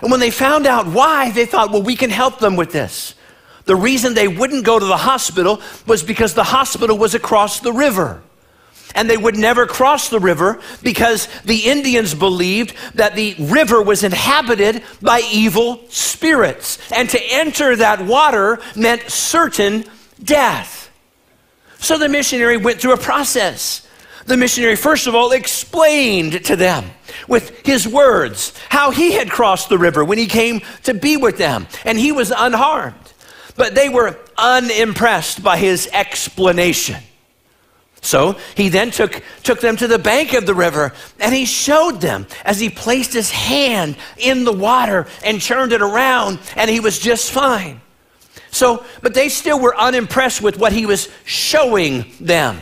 And 0.00 0.10
when 0.10 0.20
they 0.20 0.30
found 0.30 0.66
out 0.66 0.86
why, 0.86 1.30
they 1.30 1.46
thought, 1.46 1.70
well, 1.70 1.82
we 1.82 1.96
can 1.96 2.10
help 2.10 2.38
them 2.38 2.56
with 2.56 2.72
this. 2.72 3.14
The 3.64 3.76
reason 3.76 4.14
they 4.14 4.28
wouldn't 4.28 4.64
go 4.64 4.78
to 4.78 4.84
the 4.84 4.96
hospital 4.96 5.60
was 5.86 6.02
because 6.02 6.34
the 6.34 6.44
hospital 6.44 6.96
was 6.96 7.14
across 7.14 7.60
the 7.60 7.72
river 7.72 8.22
and 8.94 9.08
they 9.08 9.16
would 9.16 9.36
never 9.36 9.66
cross 9.66 10.08
the 10.08 10.20
river 10.20 10.60
because 10.82 11.28
the 11.44 11.68
Indians 11.68 12.14
believed 12.14 12.74
that 12.94 13.14
the 13.14 13.34
river 13.38 13.82
was 13.82 14.04
inhabited 14.04 14.82
by 15.00 15.22
evil 15.32 15.80
spirits. 15.88 16.78
And 16.92 17.08
to 17.10 17.20
enter 17.30 17.76
that 17.76 18.04
water 18.04 18.60
meant 18.76 19.10
certain 19.10 19.84
death. 20.22 20.90
So 21.78 21.98
the 21.98 22.08
missionary 22.08 22.56
went 22.56 22.80
through 22.80 22.92
a 22.92 22.98
process. 22.98 23.86
The 24.26 24.36
missionary, 24.36 24.76
first 24.76 25.06
of 25.06 25.14
all, 25.14 25.32
explained 25.32 26.44
to 26.44 26.56
them 26.56 26.84
with 27.26 27.66
his 27.66 27.88
words 27.88 28.52
how 28.68 28.90
he 28.90 29.12
had 29.12 29.30
crossed 29.30 29.68
the 29.68 29.78
river 29.78 30.04
when 30.04 30.18
he 30.18 30.26
came 30.26 30.60
to 30.84 30.94
be 30.94 31.16
with 31.16 31.38
them, 31.38 31.66
and 31.84 31.98
he 31.98 32.12
was 32.12 32.32
unharmed. 32.36 32.94
But 33.56 33.74
they 33.74 33.88
were 33.88 34.18
unimpressed 34.36 35.42
by 35.42 35.56
his 35.56 35.88
explanation. 35.92 37.02
So 38.02 38.36
he 38.56 38.70
then 38.70 38.90
took, 38.90 39.22
took 39.42 39.60
them 39.60 39.76
to 39.76 39.86
the 39.86 39.98
bank 39.98 40.32
of 40.32 40.46
the 40.46 40.54
river 40.54 40.92
and 41.18 41.34
he 41.34 41.44
showed 41.44 42.00
them 42.00 42.26
as 42.44 42.58
he 42.58 42.70
placed 42.70 43.12
his 43.12 43.30
hand 43.30 43.96
in 44.16 44.44
the 44.44 44.52
water 44.52 45.06
and 45.22 45.40
turned 45.40 45.72
it 45.72 45.82
around, 45.82 46.38
and 46.56 46.70
he 46.70 46.80
was 46.80 46.98
just 46.98 47.30
fine. 47.30 47.80
So, 48.50 48.84
but 49.02 49.14
they 49.14 49.28
still 49.28 49.60
were 49.60 49.76
unimpressed 49.76 50.42
with 50.42 50.58
what 50.58 50.72
he 50.72 50.86
was 50.86 51.08
showing 51.24 52.06
them. 52.20 52.58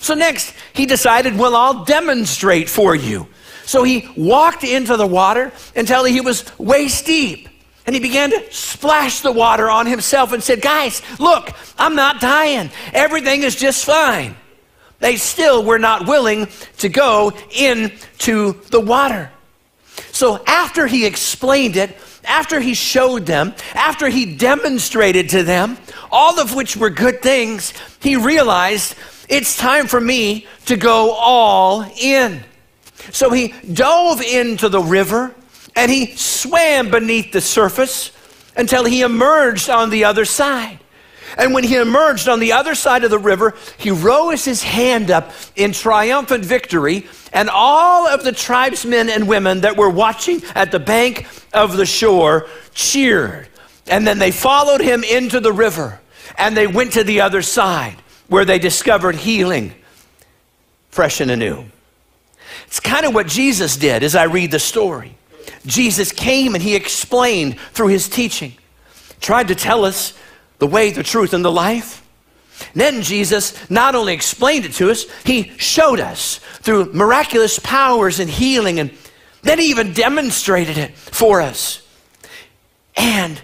So 0.00 0.14
next, 0.14 0.54
he 0.74 0.86
decided, 0.86 1.38
well, 1.38 1.56
I'll 1.56 1.84
demonstrate 1.84 2.68
for 2.68 2.94
you. 2.94 3.26
So 3.64 3.84
he 3.84 4.08
walked 4.16 4.64
into 4.64 4.96
the 4.96 5.06
water 5.06 5.52
until 5.76 6.04
he 6.04 6.20
was 6.20 6.44
waist 6.58 7.06
deep. 7.06 7.48
And 7.86 7.94
he 7.94 8.00
began 8.00 8.30
to 8.30 8.52
splash 8.52 9.20
the 9.20 9.32
water 9.32 9.70
on 9.70 9.86
himself 9.86 10.32
and 10.32 10.42
said, 10.42 10.60
Guys, 10.60 11.00
look, 11.18 11.50
I'm 11.78 11.94
not 11.94 12.20
dying. 12.20 12.70
Everything 12.92 13.44
is 13.44 13.56
just 13.56 13.84
fine 13.86 14.36
they 15.00 15.16
still 15.16 15.64
were 15.64 15.78
not 15.78 16.06
willing 16.06 16.48
to 16.78 16.88
go 16.88 17.32
into 17.54 18.52
the 18.70 18.80
water. 18.80 19.30
So 20.12 20.42
after 20.46 20.86
he 20.86 21.06
explained 21.06 21.76
it, 21.76 21.96
after 22.24 22.60
he 22.60 22.74
showed 22.74 23.24
them, 23.24 23.54
after 23.74 24.08
he 24.08 24.36
demonstrated 24.36 25.30
to 25.30 25.42
them, 25.42 25.78
all 26.10 26.38
of 26.40 26.54
which 26.54 26.76
were 26.76 26.90
good 26.90 27.22
things, 27.22 27.72
he 28.00 28.16
realized 28.16 28.94
it's 29.28 29.56
time 29.56 29.86
for 29.86 30.00
me 30.00 30.46
to 30.66 30.76
go 30.76 31.12
all 31.12 31.82
in. 32.00 32.42
So 33.12 33.30
he 33.30 33.54
dove 33.72 34.20
into 34.20 34.68
the 34.68 34.80
river 34.80 35.34
and 35.76 35.90
he 35.90 36.16
swam 36.16 36.90
beneath 36.90 37.32
the 37.32 37.40
surface 37.40 38.10
until 38.56 38.84
he 38.84 39.02
emerged 39.02 39.70
on 39.70 39.90
the 39.90 40.04
other 40.04 40.24
side. 40.24 40.80
And 41.36 41.52
when 41.52 41.64
he 41.64 41.76
emerged 41.76 42.28
on 42.28 42.40
the 42.40 42.52
other 42.52 42.74
side 42.74 43.04
of 43.04 43.10
the 43.10 43.18
river, 43.18 43.54
he 43.76 43.90
rose 43.90 44.44
his 44.44 44.62
hand 44.62 45.10
up 45.10 45.32
in 45.56 45.72
triumphant 45.72 46.44
victory, 46.44 47.06
and 47.32 47.50
all 47.50 48.06
of 48.06 48.24
the 48.24 48.32
tribesmen 48.32 49.08
and 49.08 49.28
women 49.28 49.60
that 49.60 49.76
were 49.76 49.90
watching 49.90 50.42
at 50.54 50.72
the 50.72 50.78
bank 50.78 51.26
of 51.52 51.76
the 51.76 51.86
shore 51.86 52.46
cheered. 52.72 53.48
And 53.86 54.06
then 54.06 54.18
they 54.18 54.30
followed 54.30 54.80
him 54.80 55.04
into 55.04 55.40
the 55.40 55.52
river, 55.52 56.00
and 56.36 56.56
they 56.56 56.66
went 56.66 56.92
to 56.92 57.04
the 57.04 57.20
other 57.20 57.42
side 57.42 57.96
where 58.28 58.44
they 58.44 58.58
discovered 58.58 59.16
healing 59.16 59.74
fresh 60.90 61.20
and 61.20 61.30
anew. 61.30 61.64
It's 62.66 62.80
kind 62.80 63.06
of 63.06 63.14
what 63.14 63.26
Jesus 63.26 63.76
did 63.76 64.02
as 64.02 64.14
I 64.14 64.24
read 64.24 64.50
the 64.50 64.58
story. 64.58 65.16
Jesus 65.64 66.12
came 66.12 66.54
and 66.54 66.62
he 66.62 66.74
explained 66.74 67.58
through 67.72 67.88
his 67.88 68.08
teaching, 68.08 68.54
tried 69.20 69.48
to 69.48 69.54
tell 69.54 69.84
us 69.84 70.18
the 70.58 70.66
way, 70.66 70.90
the 70.90 71.02
truth, 71.02 71.32
and 71.32 71.44
the 71.44 71.52
life. 71.52 72.04
And 72.72 72.80
then 72.80 73.02
Jesus 73.02 73.54
not 73.70 73.94
only 73.94 74.14
explained 74.14 74.64
it 74.64 74.72
to 74.74 74.90
us, 74.90 75.06
he 75.24 75.52
showed 75.58 76.00
us 76.00 76.38
through 76.60 76.92
miraculous 76.92 77.58
powers 77.58 78.18
and 78.18 78.28
healing, 78.28 78.80
and 78.80 78.92
then 79.42 79.58
he 79.58 79.70
even 79.70 79.92
demonstrated 79.92 80.76
it 80.76 80.96
for 80.96 81.40
us. 81.40 81.82
And 82.96 83.40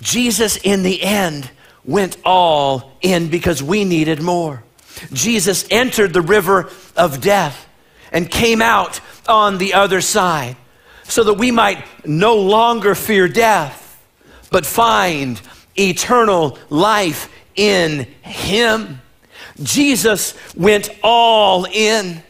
Jesus, 0.00 0.56
in 0.56 0.82
the 0.82 1.02
end, 1.02 1.50
went 1.84 2.16
all 2.24 2.92
in 3.00 3.28
because 3.28 3.62
we 3.62 3.84
needed 3.84 4.20
more. 4.20 4.64
Jesus 5.12 5.66
entered 5.70 6.12
the 6.12 6.20
river 6.20 6.70
of 6.96 7.20
death 7.20 7.66
and 8.10 8.30
came 8.30 8.60
out 8.60 9.00
on 9.28 9.58
the 9.58 9.74
other 9.74 10.00
side 10.00 10.56
so 11.04 11.22
that 11.24 11.34
we 11.34 11.50
might 11.50 11.84
no 12.04 12.36
longer 12.36 12.94
fear 12.94 13.28
death, 13.28 14.02
but 14.50 14.66
find 14.66 15.40
eternal 15.78 16.58
life 16.70 17.32
in 17.54 18.06
Him. 18.22 19.00
Jesus 19.62 20.34
went 20.56 20.90
all 21.02 21.66
in. 21.66 22.22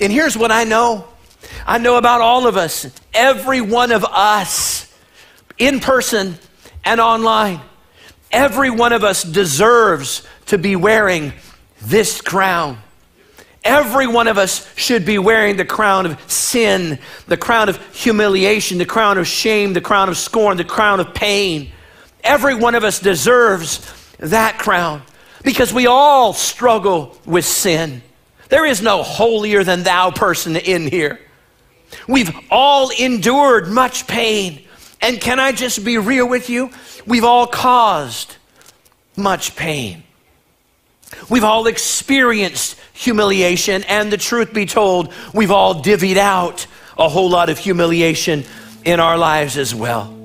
And 0.00 0.12
here's 0.12 0.36
what 0.36 0.50
I 0.50 0.64
know 0.64 1.06
I 1.66 1.78
know 1.78 1.96
about 1.96 2.20
all 2.20 2.46
of 2.46 2.56
us, 2.56 2.90
every 3.12 3.60
one 3.60 3.92
of 3.92 4.04
us, 4.04 4.92
in 5.58 5.80
person 5.80 6.36
and 6.84 7.00
online. 7.00 7.60
Every 8.32 8.70
one 8.70 8.92
of 8.92 9.02
us 9.02 9.22
deserves 9.22 10.26
to 10.46 10.58
be 10.58 10.76
wearing 10.76 11.32
this 11.82 12.20
crown. 12.20 12.78
Every 13.62 14.06
one 14.06 14.26
of 14.28 14.38
us 14.38 14.72
should 14.76 15.04
be 15.04 15.18
wearing 15.18 15.56
the 15.56 15.64
crown 15.64 16.06
of 16.06 16.30
sin, 16.30 16.98
the 17.26 17.36
crown 17.36 17.68
of 17.68 17.94
humiliation, 17.94 18.78
the 18.78 18.86
crown 18.86 19.18
of 19.18 19.26
shame, 19.26 19.74
the 19.74 19.80
crown 19.80 20.08
of 20.08 20.16
scorn, 20.16 20.56
the 20.56 20.64
crown 20.64 21.00
of 21.00 21.12
pain. 21.12 21.70
Every 22.22 22.54
one 22.54 22.74
of 22.74 22.84
us 22.84 23.00
deserves 23.00 23.92
that 24.18 24.58
crown 24.58 25.02
because 25.42 25.72
we 25.72 25.86
all 25.86 26.32
struggle 26.32 27.18
with 27.24 27.44
sin. 27.44 28.02
There 28.48 28.66
is 28.66 28.82
no 28.82 29.02
holier 29.02 29.64
than 29.64 29.82
thou 29.82 30.10
person 30.10 30.56
in 30.56 30.86
here. 30.86 31.20
We've 32.06 32.34
all 32.50 32.90
endured 32.90 33.68
much 33.68 34.06
pain. 34.06 34.64
And 35.00 35.20
can 35.20 35.40
I 35.40 35.52
just 35.52 35.84
be 35.84 35.98
real 35.98 36.28
with 36.28 36.50
you? 36.50 36.70
We've 37.06 37.24
all 37.24 37.46
caused 37.46 38.36
much 39.16 39.56
pain. 39.56 40.02
We've 41.28 41.44
all 41.44 41.66
experienced 41.66 42.78
humiliation, 42.92 43.82
and 43.84 44.12
the 44.12 44.16
truth 44.16 44.52
be 44.52 44.66
told, 44.66 45.12
we've 45.34 45.50
all 45.50 45.82
divvied 45.82 46.16
out 46.16 46.66
a 46.98 47.08
whole 47.08 47.30
lot 47.30 47.48
of 47.48 47.58
humiliation 47.58 48.44
in 48.84 49.00
our 49.00 49.16
lives 49.16 49.56
as 49.56 49.74
well. 49.74 50.19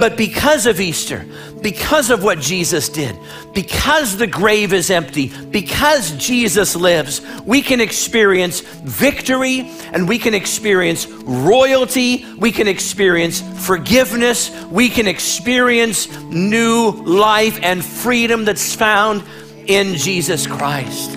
But 0.00 0.16
because 0.16 0.64
of 0.64 0.80
Easter, 0.80 1.26
because 1.60 2.08
of 2.08 2.24
what 2.24 2.40
Jesus 2.40 2.88
did, 2.88 3.14
because 3.52 4.16
the 4.16 4.26
grave 4.26 4.72
is 4.72 4.90
empty, 4.90 5.28
because 5.28 6.12
Jesus 6.12 6.74
lives, 6.74 7.20
we 7.44 7.60
can 7.60 7.82
experience 7.82 8.60
victory 8.60 9.70
and 9.92 10.08
we 10.08 10.18
can 10.18 10.32
experience 10.32 11.06
royalty, 11.06 12.24
we 12.38 12.50
can 12.50 12.66
experience 12.66 13.42
forgiveness, 13.66 14.50
we 14.70 14.88
can 14.88 15.06
experience 15.06 16.08
new 16.22 16.92
life 16.92 17.58
and 17.62 17.84
freedom 17.84 18.46
that's 18.46 18.74
found 18.74 19.22
in 19.66 19.96
Jesus 19.96 20.46
Christ. 20.46 21.10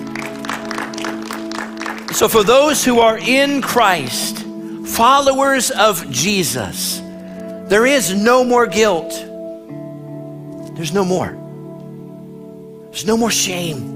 So, 2.14 2.28
for 2.28 2.44
those 2.44 2.84
who 2.84 3.00
are 3.00 3.16
in 3.16 3.62
Christ, 3.62 4.44
followers 4.84 5.70
of 5.70 6.10
Jesus, 6.10 7.00
there 7.68 7.86
is 7.86 8.14
no 8.14 8.44
more 8.44 8.66
guilt. 8.66 9.10
There's 10.76 10.92
no 10.92 11.04
more. 11.04 11.28
There's 12.90 13.06
no 13.06 13.16
more 13.16 13.30
shame. 13.30 13.92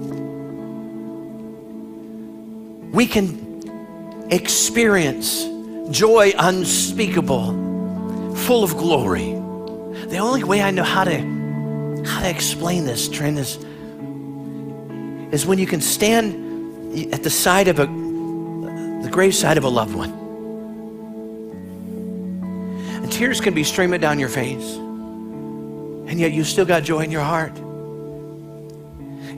We 2.93 3.07
can 3.07 4.29
experience 4.31 5.45
joy 5.91 6.33
unspeakable, 6.39 8.35
full 8.35 8.65
of 8.65 8.77
glory. 8.77 9.33
The 10.07 10.19
only 10.19 10.45
way 10.45 10.63
I 10.63 10.71
know 10.71 10.85
how 10.85 11.05
to 11.05 11.39
how 12.07 12.21
to 12.23 12.31
explain 12.31 12.85
this, 12.87 13.09
Trent, 13.09 13.39
is, 13.39 13.57
is 15.33 15.45
when 15.47 15.59
you 15.59 15.67
can 15.67 15.81
stand 15.81 17.13
at 17.13 17.23
the 17.23 17.31
side 17.31 17.69
of 17.69 17.79
a 17.79 17.87
the 17.87 19.11
graveside 19.11 19.59
of 19.59 19.65
a 19.65 19.69
loved 19.69 19.95
one. 19.95 20.28
Tears 23.11 23.41
can 23.41 23.55
be 23.55 23.65
streaming 23.65 24.01
down 24.01 24.19
your 24.19 24.29
face. 24.29 24.77
And 26.09 26.19
yet 26.19 26.33
you 26.33 26.45
still 26.45 26.65
got 26.65 26.83
joy 26.85 27.01
in 27.01 27.11
your 27.11 27.23
heart. 27.23 27.53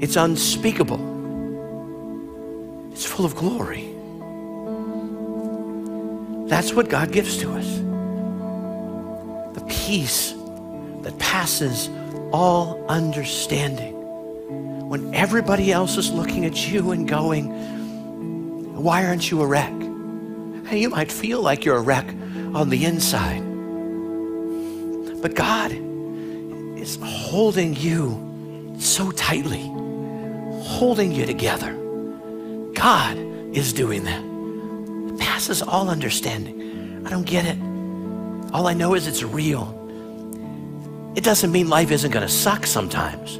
It's 0.00 0.16
unspeakable. 0.16 1.10
It's 2.92 3.04
full 3.04 3.26
of 3.26 3.34
glory. 3.34 3.86
That's 6.48 6.72
what 6.74 6.88
God 6.88 7.12
gives 7.12 7.38
to 7.38 7.52
us. 7.52 7.78
The 9.54 9.64
peace 9.68 10.34
that 11.02 11.18
passes 11.18 11.88
all 12.32 12.84
understanding. 12.88 13.94
When 14.88 15.14
everybody 15.14 15.72
else 15.72 15.96
is 15.96 16.10
looking 16.10 16.44
at 16.44 16.70
you 16.70 16.90
and 16.92 17.08
going, 17.08 17.46
Why 18.74 19.06
aren't 19.06 19.30
you 19.30 19.42
a 19.42 19.46
wreck? 19.46 19.70
And 19.70 20.78
you 20.78 20.88
might 20.88 21.10
feel 21.10 21.40
like 21.40 21.64
you're 21.64 21.76
a 21.76 21.82
wreck 21.82 22.06
on 22.54 22.68
the 22.70 22.84
inside. 22.84 23.49
But 25.22 25.34
God 25.34 25.72
is 26.78 26.98
holding 27.02 27.74
you 27.76 28.76
so 28.78 29.10
tightly, 29.10 29.62
holding 30.62 31.12
you 31.12 31.26
together. 31.26 31.72
God 32.74 33.18
is 33.54 33.72
doing 33.72 34.04
that. 34.04 34.24
It 35.12 35.20
passes 35.20 35.60
all 35.60 35.90
understanding. 35.90 37.02
I 37.06 37.10
don't 37.10 37.26
get 37.26 37.44
it. 37.44 37.58
All 38.52 38.66
I 38.66 38.74
know 38.74 38.94
is 38.94 39.06
it's 39.06 39.22
real. 39.22 39.76
It 41.14 41.24
doesn't 41.24 41.52
mean 41.52 41.68
life 41.68 41.90
isn't 41.90 42.10
going 42.10 42.26
to 42.26 42.32
suck 42.32 42.66
sometimes, 42.66 43.36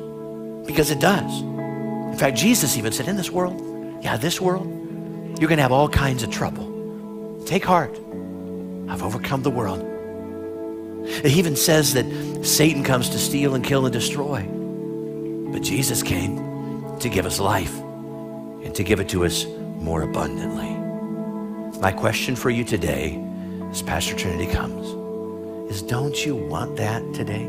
because 0.67 0.91
it 0.91 1.01
does. 1.01 1.41
In 1.41 2.17
fact, 2.19 2.37
Jesus 2.37 2.77
even 2.77 2.93
said, 2.93 3.09
In 3.09 3.17
this 3.17 3.31
world, 3.31 3.59
yeah, 4.03 4.17
this 4.17 4.41
world, 4.41 4.67
you're 5.39 5.49
going 5.49 5.57
to 5.57 5.63
have 5.63 5.73
all 5.73 5.89
kinds 5.89 6.23
of 6.23 6.31
trouble. 6.31 7.43
Take 7.47 7.65
heart. 7.65 7.99
I've 8.89 9.03
overcome 9.03 9.43
the 9.43 9.51
world. 9.51 9.90
He 11.07 11.39
even 11.39 11.57
says 11.57 11.95
that 11.95 12.07
Satan 12.45 12.83
comes 12.83 13.11
to 13.11 13.19
steal 13.19 13.55
and 13.55 13.65
kill 13.65 13.87
and 13.87 13.93
destroy. 13.93 14.43
But 15.53 15.63
Jesus 15.63 16.03
came 16.03 16.99
to 16.99 17.09
give 17.09 17.27
us 17.27 17.41
life 17.41 17.77
and 17.79 18.75
to 18.75 18.83
give 18.83 19.01
it 19.01 19.09
to 19.11 19.25
us 19.25 19.47
more 19.79 20.03
abundantly. 20.03 20.71
My 21.81 21.93
question 21.93 22.37
for 22.37 22.51
you 22.51 22.65
today, 22.65 23.23
as 23.71 23.83
Pastor 23.83 24.15
Trinity 24.15 24.47
comes, 24.53 24.87
is 25.71 25.83
don't 25.83 26.27
you 26.27 26.35
want 26.35 26.77
that 26.77 27.03
today? 27.15 27.49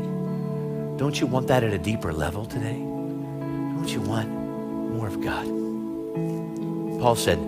Don't 0.96 1.20
you 1.20 1.26
want 1.26 1.48
that 1.48 1.64
at 1.64 1.72
a 1.72 1.78
deeper 1.78 2.12
level 2.12 2.44
today? 2.44 2.78
Don't 2.78 3.88
you 3.88 4.00
want 4.00 4.28
more 4.28 5.08
of 5.08 5.20
God? 5.20 5.44
Paul 7.00 7.16
said, 7.16 7.38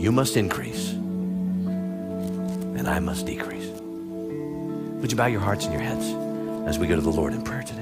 You 0.00 0.10
must 0.12 0.36
increase, 0.36 0.92
and 0.92 2.88
I 2.88 2.98
must 2.98 3.26
decrease. 3.26 3.81
Would 5.02 5.10
you 5.10 5.16
bow 5.16 5.26
your 5.26 5.40
hearts 5.40 5.64
and 5.64 5.74
your 5.74 5.82
heads 5.82 6.14
as 6.68 6.78
we 6.78 6.86
go 6.86 6.94
to 6.94 7.00
the 7.00 7.10
Lord 7.10 7.32
in 7.32 7.42
prayer 7.42 7.64
today? 7.64 7.81